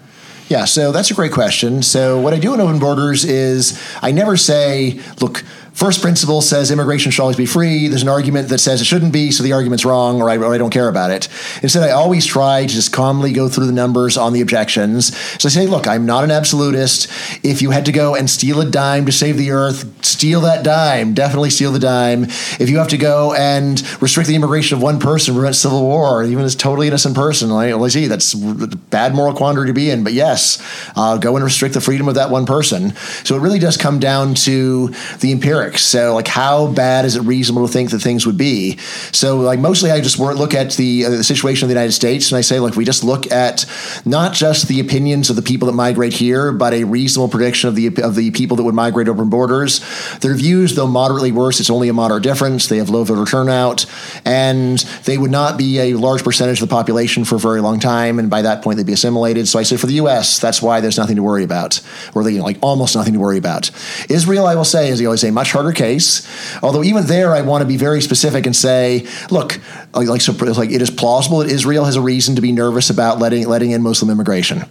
[0.48, 1.82] Yeah, so that's a great question.
[1.82, 5.42] So what I do in Open Borders is I never say, look,
[5.74, 7.88] first principle says immigration should always be free.
[7.88, 10.54] There's an argument that says it shouldn't be, so the argument's wrong, or I, or
[10.54, 11.28] I don't care about it.
[11.62, 15.16] Instead, I always try to just calmly go through the numbers on the objections.
[15.40, 17.08] So I say, look, I'm not an absolutist.
[17.44, 20.64] If you had to go and steal a dime to save the earth, steal that
[20.64, 21.12] dime.
[21.14, 22.24] Definitely steal the dime.
[22.24, 26.22] If you have to go and restrict the immigration of one person, prevent civil war,
[26.22, 29.90] even this totally innocent person, like, well, see, that's a bad moral quandary to be
[29.90, 30.04] in.
[30.04, 30.62] But yes,
[30.96, 32.94] uh, go and restrict the freedom of that one person.
[33.24, 34.88] So it really does come down to
[35.20, 35.63] the empirics.
[35.64, 35.78] Atmospheric.
[35.78, 38.76] So, like, how bad is it reasonable to think that things would be?
[39.12, 42.30] So, like, mostly I just look at the, uh, the situation of the United States
[42.30, 43.66] and I say, like, we just look at
[44.04, 47.74] not just the opinions of the people that migrate here, but a reasonable prediction of
[47.74, 49.80] the of the people that would migrate over borders.
[50.18, 52.68] Their views, though moderately worse, it's only a moderate difference.
[52.68, 53.86] They have low voter turnout,
[54.24, 57.80] and they would not be a large percentage of the population for a very long
[57.80, 58.18] time.
[58.18, 59.48] And by that point, they'd be assimilated.
[59.48, 61.80] So I say for the U.S., that's why there's nothing to worry about,
[62.14, 63.70] or you know, like almost nothing to worry about.
[64.08, 66.28] Israel, I will say, is always a much harder case.
[66.62, 69.58] Although even there, I want to be very specific and say, look,
[69.94, 72.90] like, like, so, like it is plausible that Israel has a reason to be nervous
[72.90, 74.64] about letting letting in Muslim immigration.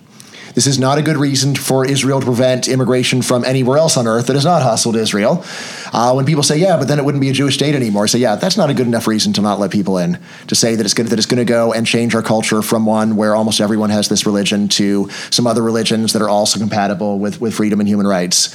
[0.53, 4.07] This is not a good reason for Israel to prevent immigration from anywhere else on
[4.07, 5.43] earth that is not hostile to Israel.
[5.91, 8.07] Uh, when people say, "Yeah, but then it wouldn't be a Jewish state anymore," I
[8.07, 10.75] say, "Yeah, that's not a good enough reason to not let people in." To say
[10.75, 13.35] that it's good that it's going to go and change our culture from one where
[13.35, 17.55] almost everyone has this religion to some other religions that are also compatible with with
[17.55, 18.53] freedom and human rights.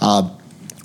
[0.00, 0.28] Uh,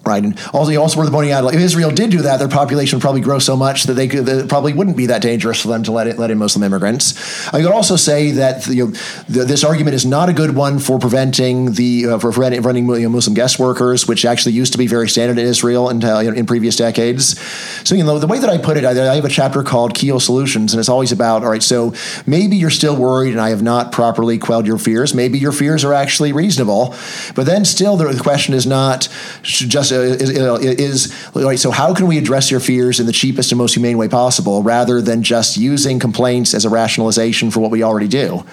[0.03, 2.97] Right, and also, also worth pointing out, like, if Israel did do that, their population
[2.97, 5.67] would probably grow so much that they could, that probably wouldn't be that dangerous for
[5.67, 7.47] them to let it, let in Muslim immigrants.
[7.53, 8.91] I could also say that you know,
[9.27, 13.03] this argument is not a good one for preventing the uh, for preventing, preventing you
[13.03, 16.21] know, Muslim guest workers, which actually used to be very standard in Israel until uh,
[16.21, 17.39] in previous decades.
[17.87, 19.93] So you know, the way that I put it, I, I have a chapter called
[19.93, 21.61] Keyhole Solutions, and it's always about all right.
[21.61, 21.93] So
[22.25, 25.13] maybe you're still worried, and I have not properly quelled your fears.
[25.13, 26.95] Maybe your fears are actually reasonable,
[27.35, 29.07] but then still the, the question is not
[29.43, 31.59] just is, uh, is right.
[31.59, 34.63] So how can we address your fears in the cheapest and most humane way possible,
[34.63, 38.43] rather than just using complaints as a rationalization for what we already do?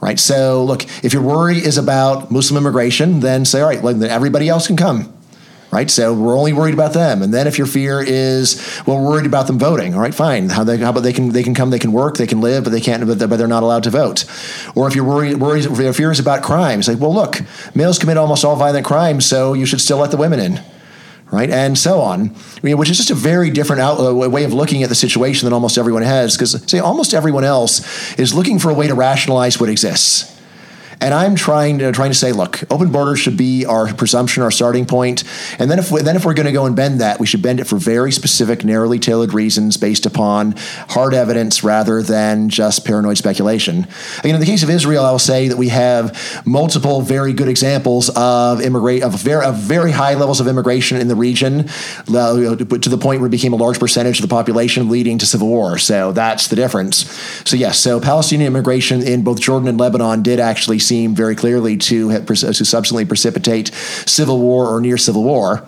[0.00, 0.20] Right.
[0.20, 4.48] So look, if your worry is about Muslim immigration, then say, all right, then everybody
[4.48, 5.12] else can come
[5.74, 5.90] right?
[5.90, 7.20] So we're only worried about them.
[7.20, 10.48] And then if your fear is, well, we're worried about them voting, all right, fine.
[10.48, 12.62] How, they, how about they can they can come, they can work, they can live,
[12.62, 14.24] but they can't, but they're not allowed to vote.
[14.76, 17.40] Or if you're worried, worried if your fear is about crimes, like, well, look,
[17.74, 20.60] males commit almost all violent crimes, so you should still let the women in
[21.32, 21.50] right?
[21.50, 24.52] And so on, I mean, which is just a very different out, uh, way of
[24.52, 26.36] looking at the situation than almost everyone has.
[26.36, 30.33] Because, say, almost everyone else is looking for a way to rationalize what exists.
[31.04, 34.50] And I'm trying to trying to say, look, open borders should be our presumption, our
[34.50, 35.22] starting point.
[35.58, 37.42] and then if we, then if we're going to go and bend that, we should
[37.42, 40.54] bend it for very specific, narrowly tailored reasons based upon
[40.88, 43.86] hard evidence rather than just paranoid speculation.
[44.20, 47.48] Again, in the case of Israel, I will say that we have multiple very good
[47.48, 51.64] examples of immigrate of very of very high levels of immigration in the region,
[52.06, 55.48] to the point where it became a large percentage of the population, leading to civil
[55.48, 55.76] war.
[55.76, 57.04] So that's the difference.
[57.44, 61.76] So yes, so Palestinian immigration in both Jordan and Lebanon did actually seem very clearly
[61.76, 63.72] to, have, to subsequently precipitate
[64.06, 65.66] civil war or near civil war.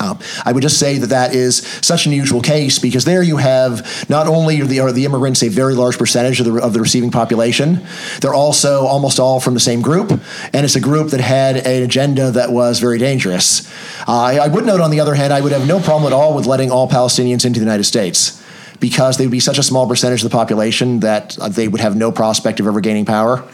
[0.00, 3.36] Um, I would just say that that is such an unusual case because there you
[3.38, 6.72] have not only are the, are the immigrants a very large percentage of the, of
[6.72, 7.84] the receiving population,
[8.20, 11.82] they're also almost all from the same group, and it's a group that had an
[11.82, 13.68] agenda that was very dangerous.
[14.06, 16.14] Uh, I, I would note, on the other hand, I would have no problem at
[16.14, 18.42] all with letting all Palestinians into the United States
[18.80, 21.96] because they would be such a small percentage of the population that they would have
[21.96, 23.44] no prospect of ever gaining power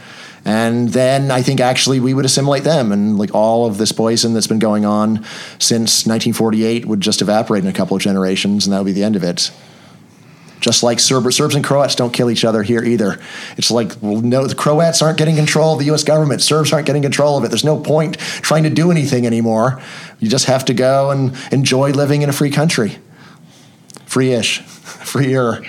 [0.45, 4.35] and then I think actually we would assimilate them, and like all of this poison
[4.35, 5.25] that's been going on
[5.59, 9.05] since 1948 would just evaporate in a couple of generations, and that would be the
[9.05, 9.51] end of it.
[10.61, 13.21] Just like Serb, Serbs and Croats don't kill each other here either.
[13.59, 16.05] It's like, well, no, the Croats aren't getting control of the U.S.
[16.05, 16.41] government.
[16.41, 17.49] Serbs aren't getting control of it.
[17.49, 19.83] There's no point trying to do anything anymore.
[20.21, 22.97] You just have to go and enjoy living in a free country.
[24.07, 24.63] Free-ish
[25.15, 25.65] freer.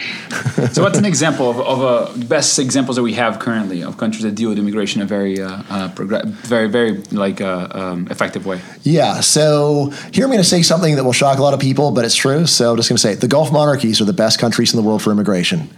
[0.72, 4.24] so, what's an example of, of uh, best examples that we have currently of countries
[4.24, 8.48] that deal with immigration in a very, uh, uh, very, very like uh, um, effective
[8.48, 8.60] way?
[8.82, 9.20] Yeah.
[9.20, 12.06] So here I'm going to say something that will shock a lot of people, but
[12.06, 12.48] it's true.
[12.48, 13.22] So I'm just going to say it.
[13.22, 15.70] the Gulf monarchies are the best countries in the world for immigration.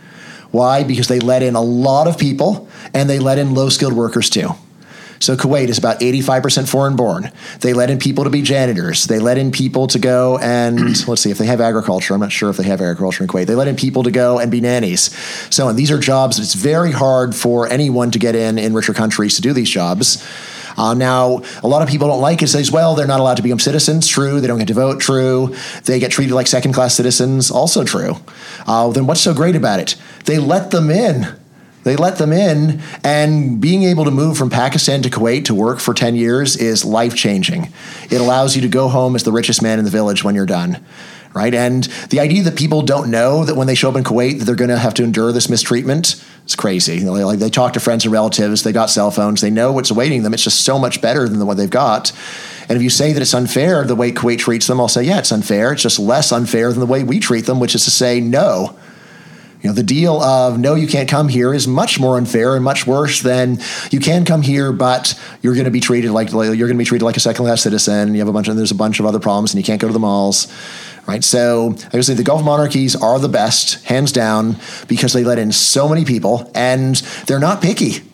[0.51, 0.85] Why?
[0.85, 4.29] Because they let in a lot of people, and they let in low skilled workers
[4.29, 4.51] too.
[5.19, 7.31] So Kuwait is about 85% foreign born.
[7.61, 9.05] They let in people to be janitors.
[9.05, 12.13] They let in people to go and let's see if they have agriculture.
[12.13, 13.47] I'm not sure if they have agriculture in Kuwait.
[13.47, 15.15] They let in people to go and be nannies.
[15.53, 18.73] So and these are jobs that it's very hard for anyone to get in in
[18.73, 20.25] richer countries to do these jobs.
[20.77, 22.47] Uh, now, a lot of people don't like it.
[22.47, 24.07] Says, well, they're not allowed to become citizens.
[24.07, 24.39] True.
[24.39, 25.01] They don't get to vote.
[25.01, 25.55] True.
[25.85, 27.49] They get treated like second class citizens.
[27.49, 28.17] Also true.
[28.67, 29.95] Uh, then what's so great about it?
[30.25, 31.35] They let them in.
[31.87, 35.79] They let them in, and being able to move from Pakistan to Kuwait to work
[35.79, 37.71] for 10 years is life changing.
[38.11, 40.45] It allows you to go home as the richest man in the village when you're
[40.45, 40.83] done.
[41.33, 41.53] Right?
[41.53, 44.45] And the idea that people don't know that when they show up in Kuwait that
[44.45, 46.99] they're going to have to endure this mistreatment is crazy.
[47.01, 50.23] Like they talk to friends and relatives, they got cell phones, they know what's awaiting
[50.23, 50.33] them.
[50.33, 52.11] It's just so much better than what they've got.
[52.67, 55.19] And if you say that it's unfair the way Kuwait treats them, I'll say, yeah,
[55.19, 55.71] it's unfair.
[55.71, 58.75] It's just less unfair than the way we treat them, which is to say, no.
[59.67, 62.87] Know, the deal of no, you can't come here is much more unfair and much
[62.87, 63.59] worse than
[63.91, 66.85] you can come here, but you're going to be treated like you're going to be
[66.85, 68.13] treated like a second class citizen.
[68.13, 69.87] You have a bunch of there's a bunch of other problems, and you can't go
[69.87, 70.47] to the malls.
[71.05, 74.57] Right, so I would say the Gulf monarchies are the best, hands down,
[74.87, 76.95] because they let in so many people, and
[77.27, 78.06] they're not picky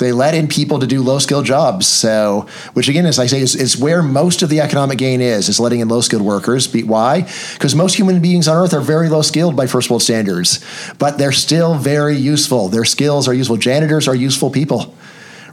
[0.00, 1.86] they let in people to do low skilled jobs.
[1.86, 5.48] So, which again, as I say, is, is where most of the economic gain is,
[5.48, 6.72] is letting in low skilled workers.
[6.74, 7.28] Why?
[7.52, 10.64] Because most human beings on earth are very low skilled by first world standards,
[10.98, 12.68] but they're still very useful.
[12.68, 13.56] Their skills are useful.
[13.56, 14.94] Janitors are useful people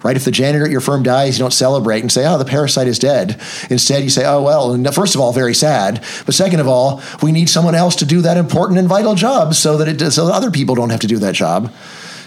[0.04, 0.16] right?
[0.16, 2.88] If the janitor at your firm dies, you don't celebrate and say, oh, the parasite
[2.88, 3.42] is dead.
[3.70, 6.04] Instead, you say, oh, well, first of all, very sad.
[6.26, 9.54] But second of all, we need someone else to do that important and vital job
[9.54, 11.74] so that, it, so that other people don't have to do that job.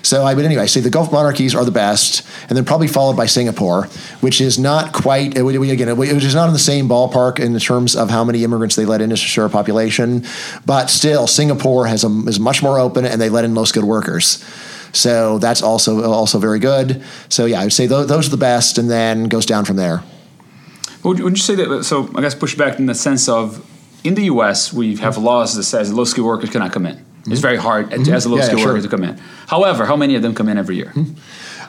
[0.03, 3.17] So I would anyway say the Gulf monarchies are the best, and then probably followed
[3.17, 3.85] by Singapore,
[4.21, 8.11] which is not quite again, which is not in the same ballpark in terms of
[8.11, 10.25] how many immigrants they let in to share a population,
[10.67, 13.87] but still Singapore has a, is much more open, and they let in low skilled
[13.87, 14.45] workers.
[14.93, 17.03] So that's also also very good.
[17.29, 19.77] So yeah, I would say those, those are the best, and then goes down from
[19.77, 20.03] there.
[21.05, 21.85] Would would you say that?
[21.85, 23.67] So I guess push back in the sense of
[24.03, 24.73] in the U.S.
[24.73, 27.05] we have laws that says low skilled workers cannot come in.
[27.21, 27.33] Mm-hmm.
[27.33, 28.12] It's very hard mm-hmm.
[28.12, 28.91] as a low yeah, skilled yeah, worker sure.
[28.91, 29.18] to come in.
[29.47, 30.93] However, how many of them come in every year?
[30.95, 31.14] Mm-hmm.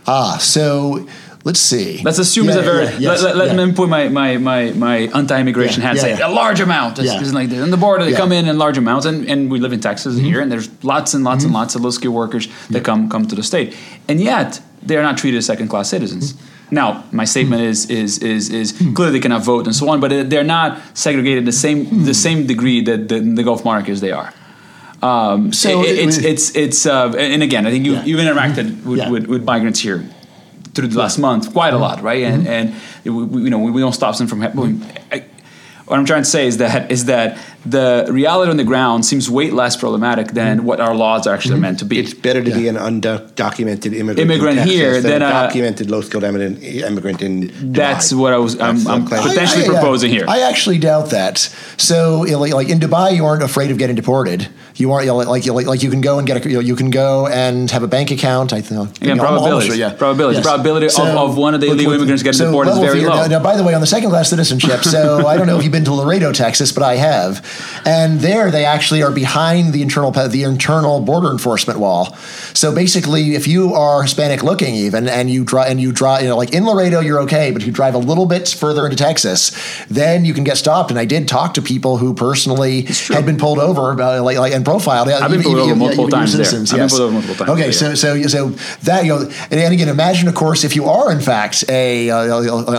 [0.07, 1.07] Ah, so
[1.43, 2.01] let's see.
[2.03, 2.85] Let's assume yeah, it's a very.
[2.85, 3.65] Yeah, yes, let, let, yeah.
[3.65, 5.97] me put my my my, my anti-immigration hat.
[5.97, 6.99] Say a large amount.
[6.99, 9.59] It's, it's like on the border they come in in large amounts, and, and we
[9.59, 10.25] live in Texas mm-hmm.
[10.25, 11.47] here, and there's lots and lots mm-hmm.
[11.47, 13.75] and lots of low skilled workers that come come to the state,
[14.07, 16.33] and yet they are not treated as second class citizens.
[16.33, 16.75] Mm-hmm.
[16.75, 18.93] Now, my statement is is is is hmm.
[18.93, 22.11] clearly they cannot vote and so on, but they're not segregated the same the hmm.
[22.13, 24.33] same degree that the, the Gulf monarchies they are.
[25.01, 28.03] Um, so it, it's, it's it's uh, and again, I think you, yeah.
[28.03, 28.89] you've interacted mm-hmm.
[28.89, 29.09] with, yeah.
[29.09, 30.07] with, with, migrants here
[30.73, 31.81] through the last month quite a mm-hmm.
[31.81, 32.23] lot, right?
[32.23, 33.07] And mm-hmm.
[33.07, 34.43] and we, you know we, we don't stop them from.
[34.43, 35.25] I,
[35.85, 39.29] what I'm trying to say is that is that the reality on the ground seems
[39.29, 40.65] way less problematic than mm-hmm.
[40.65, 41.61] what our laws are actually mm-hmm.
[41.61, 41.99] meant to be.
[41.99, 42.57] It's better to yeah.
[42.57, 47.49] be an undocumented immigrant, immigrant here than, than, a documented low-skilled immigrant, immigrant in.
[47.49, 47.75] Dubai.
[47.75, 48.59] That's what I was.
[48.59, 50.25] I'm, I'm potentially I, I, proposing here.
[50.27, 51.37] I actually doubt that.
[51.77, 54.47] So, like in Dubai, you aren't afraid of getting deported.
[54.75, 56.61] You aren't you know, like, like like you can go and get a you, know,
[56.61, 58.53] you can go and have a bank account.
[58.53, 59.01] I think.
[59.01, 59.67] Yeah, probability.
[59.67, 60.37] Sure, yeah, probability.
[60.37, 60.45] Yes.
[60.45, 63.21] Probability so, of, of, one of the illegal immigrants getting so deported is very low.
[63.21, 65.71] Now, now, by the way, on the second-class citizenship, so I don't know if you've
[65.71, 67.45] been to Laredo, Texas, but I have,
[67.85, 72.15] and there they actually are behind the internal the internal border enforcement wall.
[72.53, 76.29] So basically, if you are Hispanic looking even and you drive and you drive, you
[76.29, 78.97] know, like in Laredo, you're okay, but if you drive a little bit further into
[78.97, 79.51] Texas,
[79.87, 80.91] then you can get stopped.
[80.91, 84.53] And I did talk to people who personally had been pulled over, uh, like, like
[84.53, 85.09] and profiled.
[85.09, 86.45] I've been pulled over multiple times there.
[86.45, 87.49] I've been pulled over multiple times.
[87.49, 88.49] Okay, so so so
[88.83, 92.09] that you know, and, and, again, imagine of course if you are in fact a
[92.09, 92.17] uh,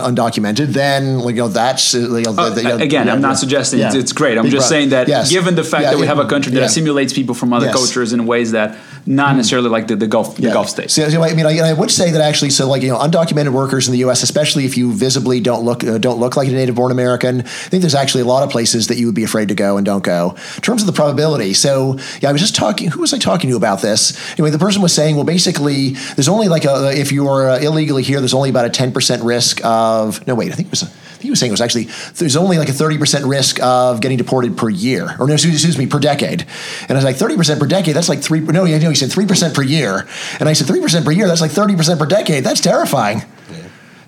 [0.09, 3.37] undocumented, then you know that's uh, you know, uh, the, you know, again, I'm not
[3.37, 3.91] suggesting yeah.
[3.93, 4.37] it's great.
[4.37, 5.29] I'm Big just saying that yes.
[5.29, 7.75] given the fact yeah, that we have a country that assimilates people from other yes.
[7.75, 9.37] cultures in ways that not mm-hmm.
[9.37, 10.93] necessarily like the, the Gulf the Gulf states.
[10.93, 13.87] So, I mean, I, I, would say that actually, so like you know, undocumented workers
[13.87, 16.75] in the U.S., especially if you visibly don't look uh, don't look like a native
[16.75, 19.49] born American, I think there's actually a lot of places that you would be afraid
[19.49, 20.35] to go and don't go.
[20.55, 22.89] In terms of the probability, so yeah, I was just talking.
[22.91, 24.17] Who was I talking to about this?
[24.33, 27.59] Anyway, the person was saying, well, basically, there's only like a if you are uh,
[27.59, 30.83] illegally here, there's only about a 10% risk of no, wait, I think it was.
[30.83, 30.91] A,
[31.23, 34.57] he was saying it was actually there's only like a 30% risk of getting deported
[34.57, 36.45] per year or no excuse me per decade
[36.81, 39.09] and i was like 30% per decade that's like three no you know he said
[39.09, 40.07] 3% per year
[40.39, 43.23] and i said 3% per year that's like 30% per decade that's terrifying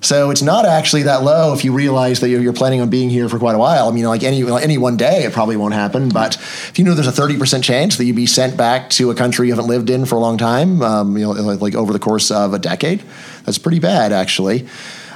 [0.02, 3.28] So it's not actually that low if you realize that you're planning on being here
[3.28, 3.90] for quite a while.
[3.90, 6.10] I mean, like any any one day, it probably won't happen.
[6.10, 9.16] But if you know there's a 30% chance that you'd be sent back to a
[9.16, 12.00] country you haven't lived in for a long time, um, you know, like over the
[12.00, 13.04] course of a decade,
[13.46, 14.68] that's pretty bad, actually.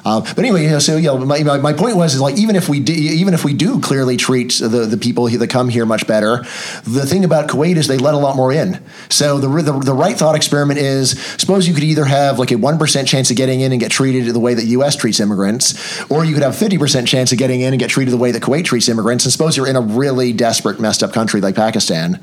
[0.09, 2.55] Uh, but anyway, you know, so you know, my, my point was is like even
[2.55, 5.85] if we do, even if we do clearly treat the, the people that come here
[5.85, 6.37] much better,
[6.83, 8.83] the thing about Kuwait is they let a lot more in.
[9.09, 12.55] So the, the, the right thought experiment is suppose you could either have like a
[12.55, 14.95] one percent chance of getting in and get treated the way that U.S.
[14.95, 18.11] treats immigrants, or you could have fifty percent chance of getting in and get treated
[18.11, 19.25] the way that Kuwait treats immigrants.
[19.25, 22.19] And suppose you're in a really desperate, messed up country like Pakistan,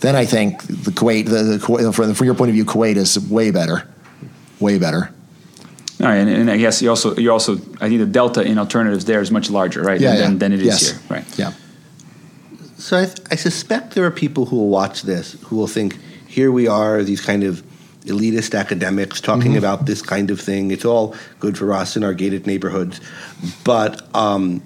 [0.00, 3.52] then I think the Kuwait, the, the from your point of view, Kuwait is way
[3.52, 3.86] better,
[4.58, 5.12] way better.
[6.00, 8.56] All right, and, and, I guess you also you also I think the delta in
[8.58, 10.00] alternatives there is much larger, right?
[10.00, 10.38] Yeah, than, yeah.
[10.38, 10.90] than it is yes.
[10.90, 11.38] here, right?
[11.38, 11.52] Yeah.
[12.76, 15.98] So I, th- I suspect there are people who will watch this who will think,
[16.28, 17.62] here we are, these kind of
[18.02, 19.58] elitist academics talking mm-hmm.
[19.58, 20.70] about this kind of thing.
[20.70, 23.00] It's all good for us in our gated neighborhoods,
[23.64, 24.62] but um,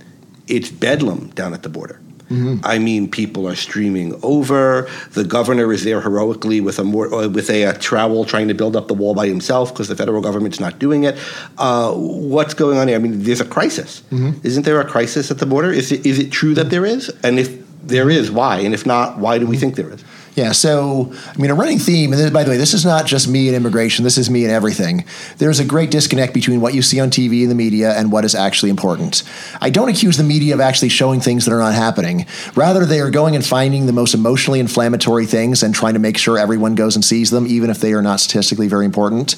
[0.47, 2.01] it's bedlam down at the border.
[2.33, 2.65] Mm-hmm.
[2.65, 4.89] I mean, people are streaming over.
[5.11, 8.55] The governor is there heroically with a more, uh, with a, a, trowel trying to
[8.55, 11.19] build up the wall by himself because the federal government's not doing it.
[11.59, 12.97] Uh, what's going on here?
[12.97, 14.03] I mean, there's a crisis.
[14.11, 14.47] Mm-hmm.
[14.47, 15.71] Isn't there a crisis at the border?
[15.71, 17.11] Is it is it true that there is?
[17.23, 18.59] And if there is, why?
[18.59, 20.05] And if not, why do we think there is?
[20.35, 23.05] Yeah, so I mean, a running theme, and this, by the way, this is not
[23.05, 24.03] just me and immigration.
[24.03, 25.05] This is me and everything.
[25.37, 28.25] There's a great disconnect between what you see on TV and the media and what
[28.25, 29.25] is actually important.
[29.61, 32.25] I don't accuse the media of actually showing things that are not happening.
[32.55, 36.17] Rather, they are going and finding the most emotionally inflammatory things and trying to make
[36.17, 39.37] sure everyone goes and sees them, even if they are not statistically very important.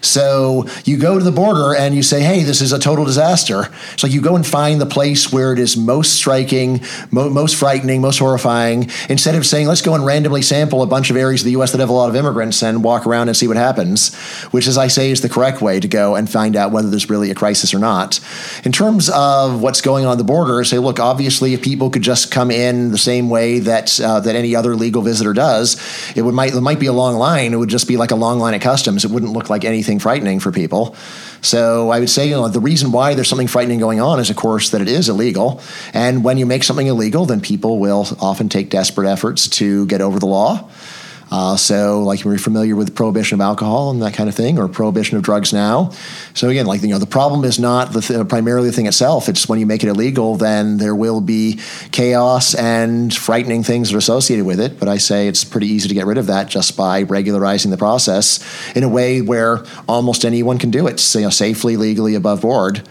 [0.00, 3.68] So you go to the border and you say, hey, this is a total disaster.
[3.96, 8.00] So you go and find the place where it is most striking, mo- most frightening,
[8.00, 11.46] most horrifying, instead of saying, let's go and randomly sample a bunch of areas of
[11.46, 11.72] the U.S.
[11.72, 14.14] that have a lot of immigrants and walk around and see what happens,
[14.46, 17.10] which, as I say, is the correct way to go and find out whether there's
[17.10, 18.20] really a crisis or not.
[18.64, 22.30] In terms of what's going on the border, say, look, obviously, if people could just
[22.30, 25.76] come in the same way that uh, that any other legal visitor does,
[26.14, 27.52] it would might it might be a long line.
[27.52, 29.04] It would just be like a long line at customs.
[29.04, 30.96] It wouldn't look like anything frightening for people.
[31.40, 34.30] So I would say, you know, the reason why there's something frightening going on is,
[34.30, 35.60] of course, that it is illegal.
[35.94, 40.00] And when you make something illegal, then people will often take desperate efforts to get
[40.00, 40.68] over the law.
[41.30, 44.68] Uh, so, like you're familiar with prohibition of alcohol and that kind of thing, or
[44.68, 45.90] prohibition of drugs now.
[46.34, 49.28] So again, like you know, the problem is not the th- primarily the thing itself.
[49.28, 51.58] It's when you make it illegal, then there will be
[51.90, 54.78] chaos and frightening things that are associated with it.
[54.78, 57.76] But I say it's pretty easy to get rid of that just by regularizing the
[57.76, 58.44] process
[58.76, 62.88] in a way where almost anyone can do it, you know, safely, legally, above board.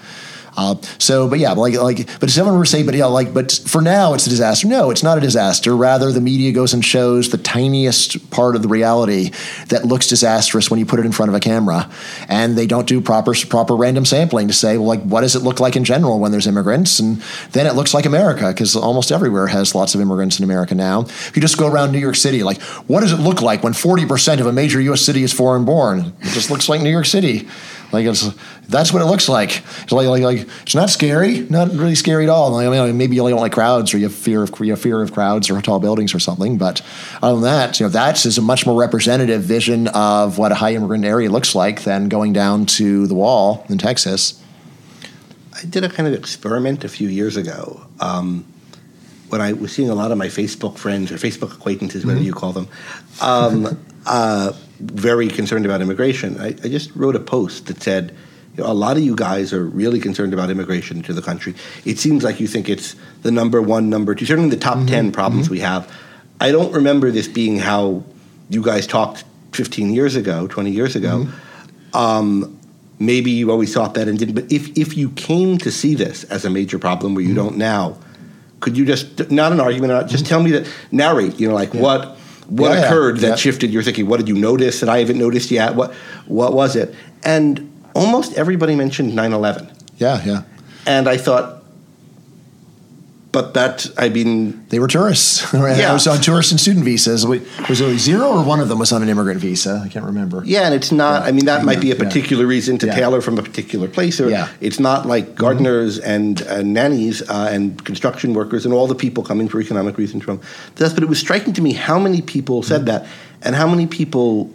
[0.57, 3.51] Uh, so, but yeah, like, like, but someone were to say, but yeah, like, but
[3.51, 4.67] for now it's a disaster.
[4.67, 5.75] No, it's not a disaster.
[5.75, 9.31] Rather, the media goes and shows the tiniest part of the reality
[9.67, 11.89] that looks disastrous when you put it in front of a camera,
[12.27, 15.41] and they don't do proper proper random sampling to say, well, like, what does it
[15.41, 19.11] look like in general when there's immigrants, and then it looks like America because almost
[19.11, 21.01] everywhere has lots of immigrants in America now.
[21.01, 23.73] If you just go around New York City, like, what does it look like when
[23.73, 25.01] 40% of a major U.S.
[25.01, 26.13] city is foreign born?
[26.21, 27.47] It just looks like New York City.
[27.95, 28.29] Like it's
[28.67, 29.63] that's what it looks like.
[29.83, 32.51] It's like, like, like it's not scary, not really scary at all.
[32.51, 34.71] Like, I mean, maybe you only don't like crowds, or you have fear of you
[34.71, 36.57] have fear of crowds or tall buildings or something.
[36.57, 36.81] But
[37.23, 40.55] other than that, you know, that is a much more representative vision of what a
[40.55, 44.41] high immigrant area looks like than going down to the wall in Texas.
[45.53, 47.87] I did a kind of experiment a few years ago.
[48.01, 48.45] Um,
[49.29, 52.09] when I was seeing a lot of my Facebook friends or Facebook acquaintances, mm-hmm.
[52.09, 52.67] whatever you call them,
[53.21, 56.39] um, uh, very concerned about immigration.
[56.39, 58.15] I, I just wrote a post that said,
[58.55, 61.55] you know, a lot of you guys are really concerned about immigration to the country.
[61.83, 64.87] It seems like you think it's the number one, number two, certainly the top mm-hmm.
[64.87, 65.53] 10 problems mm-hmm.
[65.53, 65.91] we have.
[66.39, 68.03] I don't remember this being how
[68.49, 69.23] you guys talked
[69.53, 71.25] 15 years ago, 20 years ago.
[71.25, 71.97] Mm-hmm.
[71.97, 72.59] Um,
[72.99, 74.35] maybe you always thought that and didn't.
[74.35, 77.37] But if, if you came to see this as a major problem where you mm-hmm.
[77.37, 77.97] don't now,
[78.61, 80.29] could you just, not an argument, just mm-hmm.
[80.29, 81.81] tell me that, narrate, you know, like yeah.
[81.81, 82.17] what
[82.47, 83.29] what yeah, occurred yeah.
[83.29, 84.07] that shifted your thinking?
[84.07, 85.75] What did you notice that I haven't noticed yet?
[85.75, 85.93] What
[86.27, 86.93] what was it?
[87.23, 89.71] And almost everybody mentioned 9/11.
[89.97, 90.43] Yeah, yeah.
[90.85, 91.63] And I thought,
[93.35, 95.45] but that I mean, they were tourists.
[95.53, 97.27] yeah, I was on tourist and student visas.
[97.27, 99.81] Was it zero or one of them was on an immigrant visa?
[99.83, 100.41] I can't remember.
[100.45, 101.23] Yeah, and it's not.
[101.23, 101.27] Yeah.
[101.27, 102.49] I mean, that might be a particular yeah.
[102.49, 102.95] reason to yeah.
[102.95, 104.21] tailor from a particular place.
[104.21, 104.47] Or yeah.
[104.61, 106.09] it's not like gardeners mm-hmm.
[106.09, 110.23] and, and, nannies uh, and construction workers and all the people coming for economic reasons
[110.23, 110.39] from
[110.75, 110.93] this.
[110.93, 113.03] But it was striking to me how many people said mm-hmm.
[113.03, 113.07] that,
[113.41, 114.49] and how many people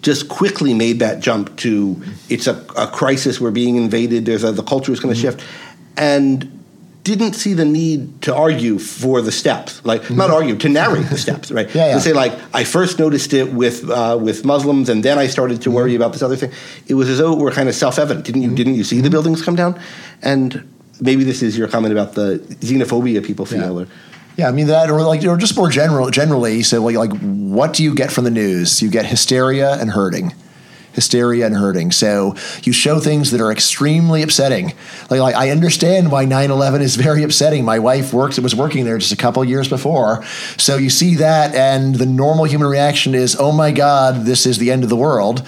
[0.00, 3.38] just quickly made that jump to it's a, a crisis.
[3.38, 4.24] We're being invaded.
[4.24, 5.36] There's a, the culture is going to mm-hmm.
[5.38, 5.46] shift,
[5.98, 6.57] and
[7.16, 10.16] didn't see the need to argue for the steps, like mm-hmm.
[10.16, 11.66] not argue to narrate the steps, right?
[11.74, 11.94] yeah, yeah.
[11.94, 15.62] To say like I first noticed it with uh, with Muslims, and then I started
[15.62, 15.76] to mm-hmm.
[15.76, 16.52] worry about this other thing.
[16.86, 18.26] It was as though it were kind of self evident.
[18.26, 18.48] Didn't you?
[18.48, 18.56] Mm-hmm.
[18.56, 19.12] Didn't you see the mm-hmm.
[19.12, 19.80] buildings come down?
[20.22, 20.68] And
[21.00, 23.60] maybe this is your comment about the xenophobia people feel.
[23.60, 23.84] Yeah.
[23.84, 23.88] Or,
[24.36, 26.62] yeah, I mean that, or like, or just more general, generally.
[26.62, 28.80] So, like, like, what do you get from the news?
[28.80, 30.32] You get hysteria and hurting
[30.98, 31.92] hysteria and hurting.
[31.92, 32.34] So
[32.64, 34.72] you show things that are extremely upsetting.
[35.10, 37.64] Like, like I understand why 9/11 is very upsetting.
[37.64, 40.24] My wife worked was working there just a couple years before.
[40.56, 44.58] So you see that and the normal human reaction is, "Oh my god, this is
[44.58, 45.42] the end of the world."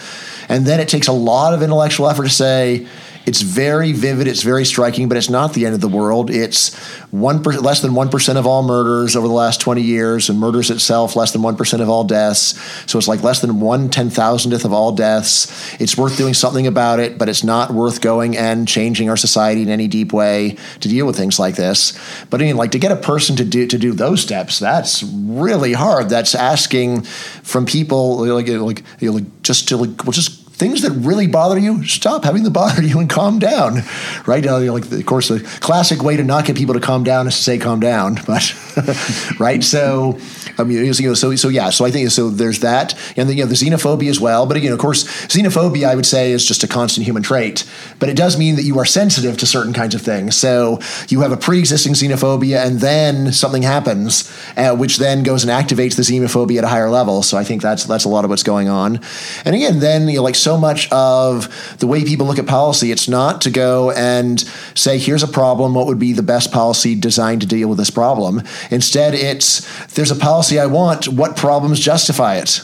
[0.49, 2.87] And then it takes a lot of intellectual effort to say,
[3.31, 4.27] it's very vivid.
[4.27, 6.31] It's very striking, but it's not the end of the world.
[6.31, 6.75] It's
[7.13, 10.37] one per, less than one percent of all murders over the last twenty years, and
[10.37, 12.61] murders itself less than one percent of all deaths.
[12.91, 15.47] So it's like less than one ten thousandth of all deaths.
[15.81, 19.63] It's worth doing something about it, but it's not worth going and changing our society
[19.63, 21.97] in any deep way to deal with things like this.
[22.31, 25.05] But I mean, like to get a person to do to do those steps, that's
[25.05, 26.09] really hard.
[26.09, 30.83] That's asking from people like like, you know, like just to like well just things
[30.83, 33.83] that really bother you, stop having them bother you and calm down.
[34.27, 34.47] Right?
[34.47, 37.35] Uh, like, of course, the classic way to not get people to calm down is
[37.35, 38.19] to say calm down.
[38.31, 38.55] But
[39.41, 40.19] right, so
[40.59, 42.31] I mean, you know, so so yeah, so I think so.
[42.31, 44.47] There's that, and then you know the xenophobia as well.
[44.47, 48.09] But again, of course, xenophobia I would say is just a constant human trait, but
[48.09, 50.37] it does mean that you are sensitive to certain kinds of things.
[50.37, 55.51] So you have a pre-existing xenophobia, and then something happens, uh, which then goes and
[55.51, 57.23] activates the xenophobia at a higher level.
[57.23, 59.01] So I think that's that's a lot of what's going on.
[59.45, 61.49] And again, then you know, like so much of
[61.79, 64.41] the way people look at policy, it's not to go and
[64.75, 65.75] say, here's a problem.
[65.75, 68.43] What would be the best policy designed to deal with this problem?
[68.71, 71.09] Instead, it's there's a policy I want.
[71.09, 72.63] What problems justify it?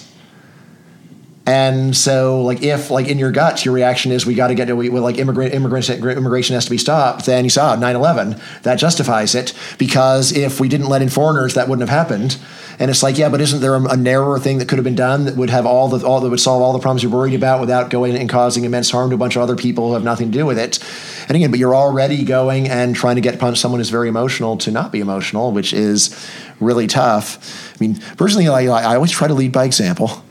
[1.49, 4.65] And so, like, if like in your guts, your reaction is we got to get
[4.65, 8.81] to we, like immigrant immigration immigration has to be stopped, then you saw 9/11 that
[8.81, 12.37] justifies it because if we didn't let in foreigners, that wouldn't have happened.
[12.81, 14.97] And it's like, yeah, but isn't there a, a narrower thing that could have been
[14.97, 17.35] done that would have all the all that would solve all the problems you're worried
[17.35, 20.03] about without going and causing immense harm to a bunch of other people who have
[20.03, 20.81] nothing to do with it?
[21.29, 24.71] And again, but you're already going and trying to get someone who's very emotional to
[24.71, 26.15] not be emotional, which is
[26.61, 27.75] really tough.
[27.75, 30.23] I mean, personally, I, I always try to lead by example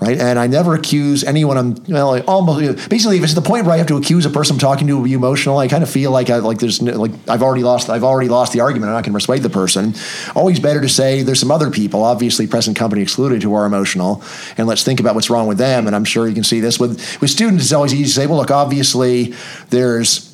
[0.00, 0.18] right?
[0.18, 1.56] And I never accuse anyone.
[1.56, 4.30] I'm well, like almost basically if it's the point where I have to accuse a
[4.30, 6.82] person I'm talking to to be emotional, I kind of feel like I like there's
[6.82, 8.88] like I've already lost I've already lost the argument.
[8.88, 9.94] And I'm not going to persuade the person.
[10.34, 14.22] Always better to say there's some other people, obviously present company excluded, who are emotional,
[14.58, 15.86] and let's think about what's wrong with them.
[15.86, 17.64] And I'm sure you can see this with with students.
[17.64, 19.34] It's always easy to say, well, look, obviously
[19.70, 20.33] there's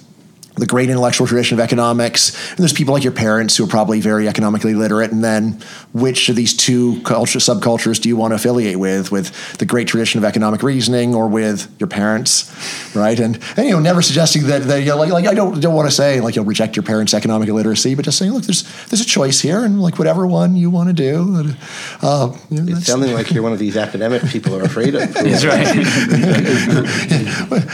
[0.56, 2.36] the great intellectual tradition of economics.
[2.50, 5.12] And there's people like your parents who are probably very economically literate.
[5.12, 5.60] And then
[5.92, 9.10] which of these two culture subcultures do you want to affiliate with?
[9.10, 12.50] With the great tradition of economic reasoning or with your parents,
[12.94, 13.18] right?
[13.18, 15.74] And, and you know, never suggesting that, that you know, like, like I don't don't
[15.74, 18.62] want to say like you'll reject your parents' economic illiteracy, but just saying, look, there's
[18.86, 21.54] there's a choice here, and like whatever one you want to do.
[22.02, 25.12] Uh, you know, it's sounding like you're one of these academic people are afraid of.
[25.14, 25.76] That's right.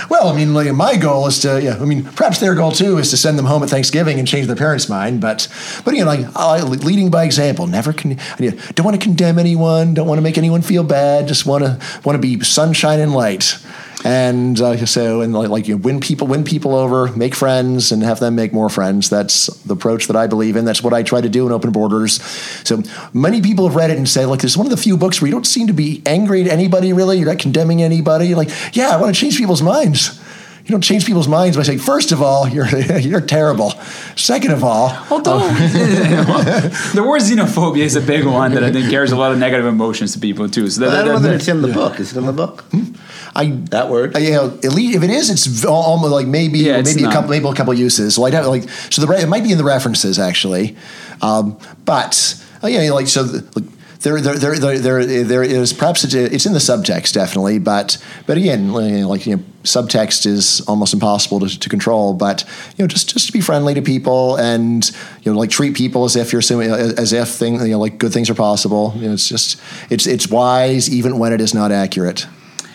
[0.10, 2.98] well, I mean, like, my goal is to, yeah, I mean, perhaps their goal too
[2.98, 5.20] is to send them home at Thanksgiving and change their parents' mind.
[5.20, 5.48] But,
[5.84, 7.66] but you know, like uh, leading by example.
[7.66, 9.94] Never con- don't want to condemn anyone.
[9.94, 11.28] Don't want to make anyone feel bad.
[11.28, 13.58] Just want to want to be sunshine and light.
[14.04, 17.90] And uh, so, and like, like you know, win people, win people over, make friends,
[17.90, 19.10] and have them make more friends.
[19.10, 20.64] That's the approach that I believe in.
[20.64, 22.22] That's what I try to do in Open Borders.
[22.64, 24.96] So many people have read it and say, like, this is one of the few
[24.96, 26.92] books where you don't seem to be angry at anybody.
[26.92, 28.28] Really, you're not condemning anybody.
[28.28, 30.20] You're Like, yeah, I want to change people's minds
[30.66, 32.66] you don't change people's minds by saying, first of all, you're
[32.98, 33.70] you're terrible.
[34.16, 39.12] Second of all, although the word xenophobia is a big one that I think carries
[39.12, 40.68] a lot of negative emotions to people too.
[40.68, 42.00] So that, I don't know that it's in the book.
[42.00, 42.62] Is it in the book?
[42.72, 42.94] Hmm?
[43.36, 44.16] I that word.
[44.16, 47.12] Uh, you know, at least if it is, it's almost like maybe yeah, maybe a
[47.12, 48.16] couple maybe a couple uses.
[48.16, 50.76] So I don't like so the it might be in the references actually,
[51.22, 53.22] um, but uh, yeah, like so.
[53.22, 58.02] The, like, there, there, there, there, there, is perhaps it's, in the subtext definitely, but
[58.26, 62.14] but again, like you know, subtext is almost impossible to, to control.
[62.14, 62.44] But
[62.76, 64.88] you know, just just to be friendly to people and
[65.22, 67.98] you know, like treat people as if you're assuming as if thing you know, like
[67.98, 68.92] good things are possible.
[68.96, 72.26] You know, it's just it's it's wise even when it is not accurate.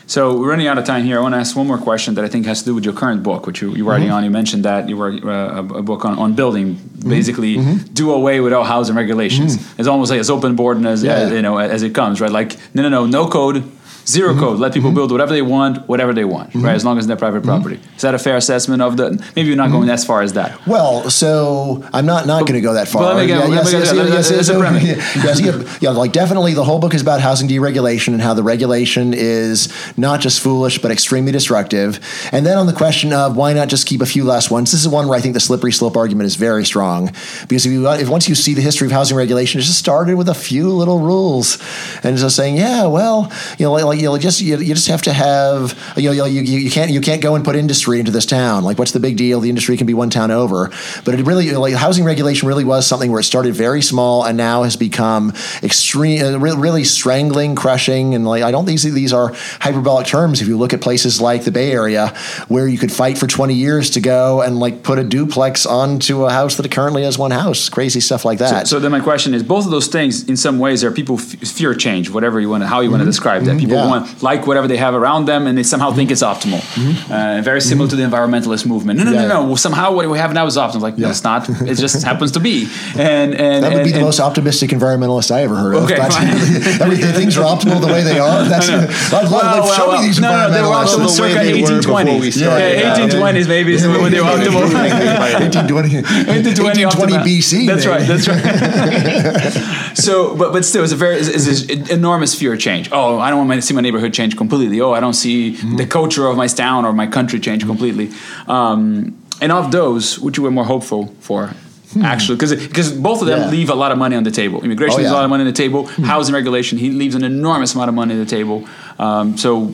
[0.07, 1.17] So we're running out of time here.
[1.19, 2.93] I want to ask one more question that I think has to do with your
[2.93, 4.15] current book, which you, you're writing mm-hmm.
[4.17, 4.23] on.
[4.23, 7.09] You mentioned that you were uh, a book on, on building, mm-hmm.
[7.09, 7.93] basically mm-hmm.
[7.93, 9.57] do away with all housing regulations.
[9.57, 9.79] Mm-hmm.
[9.79, 11.13] It's almost like as open board and as, yeah.
[11.13, 12.31] as, you know as it comes, right?
[12.31, 13.63] Like no, no, no, no code
[14.05, 14.39] 0 mm-hmm.
[14.39, 14.59] code.
[14.59, 14.95] Let people mm-hmm.
[14.95, 16.65] build whatever they want, whatever they want, mm-hmm.
[16.65, 16.75] right?
[16.75, 17.77] As long as they're private property.
[17.77, 17.95] Mm-hmm.
[17.95, 19.11] Is that a fair assessment of the?
[19.35, 19.91] Maybe you're not going mm-hmm.
[19.91, 20.65] as far as that.
[20.67, 23.03] Well, so I'm not not going to go that far.
[23.03, 26.63] But let me get, yeah, yes, yes, yes, yes, yes, yes, yeah, like definitely the
[26.63, 30.91] whole book is about housing deregulation and how the regulation is not just foolish but
[30.91, 31.99] extremely destructive.
[32.31, 34.81] And then on the question of why not just keep a few last ones, this
[34.81, 37.07] is one where I think the slippery slope argument is very strong
[37.47, 40.15] because if you if once you see the history of housing regulation, it just started
[40.15, 41.57] with a few little rules
[42.03, 44.87] and just saying, yeah, well, you know, like, like you know, just you, you just
[44.87, 48.11] have to have you know you, you can't you can't go and put industry into
[48.11, 48.63] this town.
[48.63, 49.39] Like, what's the big deal?
[49.39, 50.69] The industry can be one town over.
[51.03, 54.37] But it really like housing regulation really was something where it started very small and
[54.37, 59.13] now has become extreme, uh, really strangling, crushing, and like I don't think these these
[59.13, 60.41] are hyperbolic terms.
[60.41, 62.07] If you look at places like the Bay Area,
[62.47, 66.25] where you could fight for twenty years to go and like put a duplex onto
[66.25, 68.67] a house that currently has one house, crazy stuff like that.
[68.67, 71.17] So, so then my question is, both of those things, in some ways, are people
[71.17, 72.93] f- fear change, whatever you want, to, how you mm-hmm.
[72.93, 73.59] want to describe that.
[73.59, 73.89] People yeah.
[73.89, 75.97] want like whatever they have around them, and they somehow mm-hmm.
[75.97, 76.59] think it's optimal.
[76.59, 77.11] Mm-hmm.
[77.11, 77.97] Uh, very similar mm-hmm.
[77.97, 78.99] to the environmentalist movement.
[78.99, 79.27] No, no, yeah.
[79.27, 79.55] no, no.
[79.55, 80.82] Somehow what we have now is optimal.
[80.82, 81.05] Like yeah.
[81.05, 81.49] no, it's not.
[81.49, 82.67] It just happens to be.
[82.97, 85.84] And and that would and, be the most optimistic environmentalist I ever heard of.
[85.84, 88.43] Okay, everything, things are optimal the way they are.
[88.51, 88.88] That's no, no.
[88.88, 92.39] I'd, well, well, show well, me these no, no, they were optimal circa 1820s.
[92.39, 94.71] Yeah, 1820s maybe is when they were optimal.
[95.41, 97.67] 1820, 1820 BC.
[97.67, 98.07] That's right.
[98.07, 99.97] That's right.
[99.97, 102.89] so, but but still, it's a very it's, it's enormous fear of change.
[102.91, 104.82] Oh, I don't want to see my neighborhood change completely.
[104.82, 105.78] Oh, I don't see mm-hmm.
[105.78, 108.11] the culture of my town or my country change completely.
[108.47, 111.53] Um, and of those, which you were more hopeful for?
[112.01, 113.49] Actually, because because both of them Yeah.
[113.49, 114.63] leave a lot of money on the table.
[114.63, 115.88] Immigration Oh, leaves a lot of money on the table.
[115.88, 118.63] Housing regulation, he leaves an enormous amount of money on the table.
[118.97, 119.74] Um, so,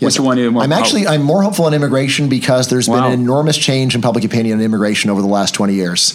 [0.00, 0.60] what you want to?
[0.60, 2.96] I'm actually I'm more hopeful on immigration because there's Wow.
[2.96, 6.14] been an enormous change in public opinion on immigration over the last 20 years.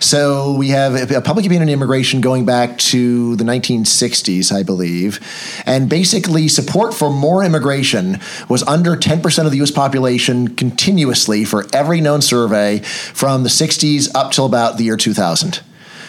[0.00, 5.20] So we have a public opinion on immigration going back to the 1960s, I believe,
[5.66, 9.70] and basically support for more immigration was under 10% of the U.S.
[9.70, 15.60] population continuously for every known survey from the 60s up till about the year 2000.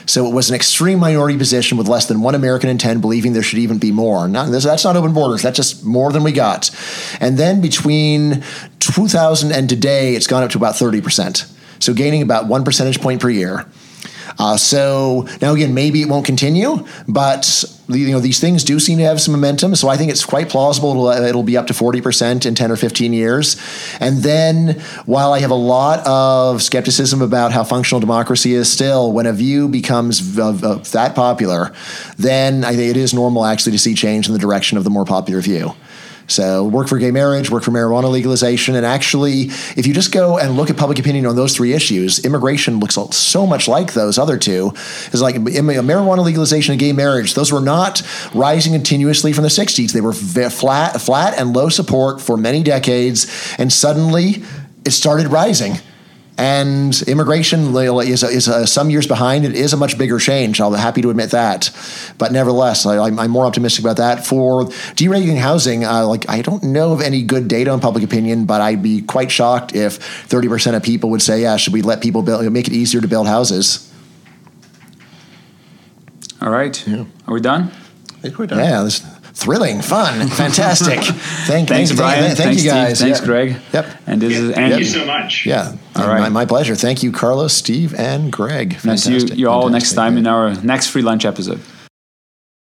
[0.06, 3.34] So it was an extreme minority position with less than one American in 10 believing
[3.34, 4.28] there should even be more.
[4.30, 5.42] Not, that's not open borders.
[5.42, 6.72] That's just more than we got.
[7.20, 8.42] And then between
[8.80, 11.52] 2000 and today, it's gone up to about 30%.
[11.82, 13.66] So gaining about one percentage point per year.
[14.40, 18.98] Uh, so now again, maybe it won't continue, but you know these things do seem
[19.00, 19.76] to have some momentum.
[19.76, 22.56] So I think it's quite plausible it'll, uh, it'll be up to forty percent in
[22.56, 23.62] ten or fifteen years.
[24.00, 29.12] And then, while I have a lot of skepticism about how functional democracy is still,
[29.12, 31.74] when a view becomes v- uh, that popular,
[32.18, 34.90] then I think it is normal actually to see change in the direction of the
[34.90, 35.74] more popular view.
[36.28, 38.76] So, work for gay marriage, work for marijuana legalization.
[38.76, 39.44] And actually,
[39.76, 42.96] if you just go and look at public opinion on those three issues, immigration looks
[43.16, 44.72] so much like those other two.
[44.76, 48.02] It's like marijuana legalization and gay marriage, those were not
[48.34, 49.92] rising continuously from the 60s.
[49.92, 53.56] They were flat, flat and low support for many decades.
[53.58, 54.44] And suddenly,
[54.86, 55.74] it started rising.
[56.42, 59.46] And immigration is, is uh, some years behind.
[59.46, 60.60] It is a much bigger change.
[60.60, 61.70] I'm happy to admit that,
[62.18, 64.26] but nevertheless, I, I'm, I'm more optimistic about that.
[64.26, 64.64] For
[64.96, 68.60] deregulating housing, uh, like I don't know of any good data on public opinion, but
[68.60, 72.02] I'd be quite shocked if 30 percent of people would say, "Yeah, should we let
[72.02, 73.94] people build, make it easier to build houses?"
[76.42, 76.88] All right.
[77.28, 77.72] Are we done?
[78.18, 78.58] I think we're done.
[78.58, 79.06] Yeah, this
[79.44, 81.00] thrilling, fun, fantastic.
[81.00, 82.24] Thank, Thanks, thank, Bryan.
[82.24, 82.98] Thank, thank Thanks, you guys.
[83.00, 83.08] Steve.
[83.08, 83.26] Thanks, Yeah.
[83.26, 83.56] Greg.
[83.74, 83.86] Yep.
[84.08, 85.46] And this is Thank you so much.
[85.46, 85.76] Yeah.
[85.96, 86.20] All right.
[86.22, 86.76] My, my pleasure.
[86.76, 88.78] Thank you, Carlos, Steve, and Greg.
[88.84, 89.38] And see you, Fantastic.
[89.40, 89.96] you all next Fantastic.
[89.98, 91.60] time in our next free lunch episode.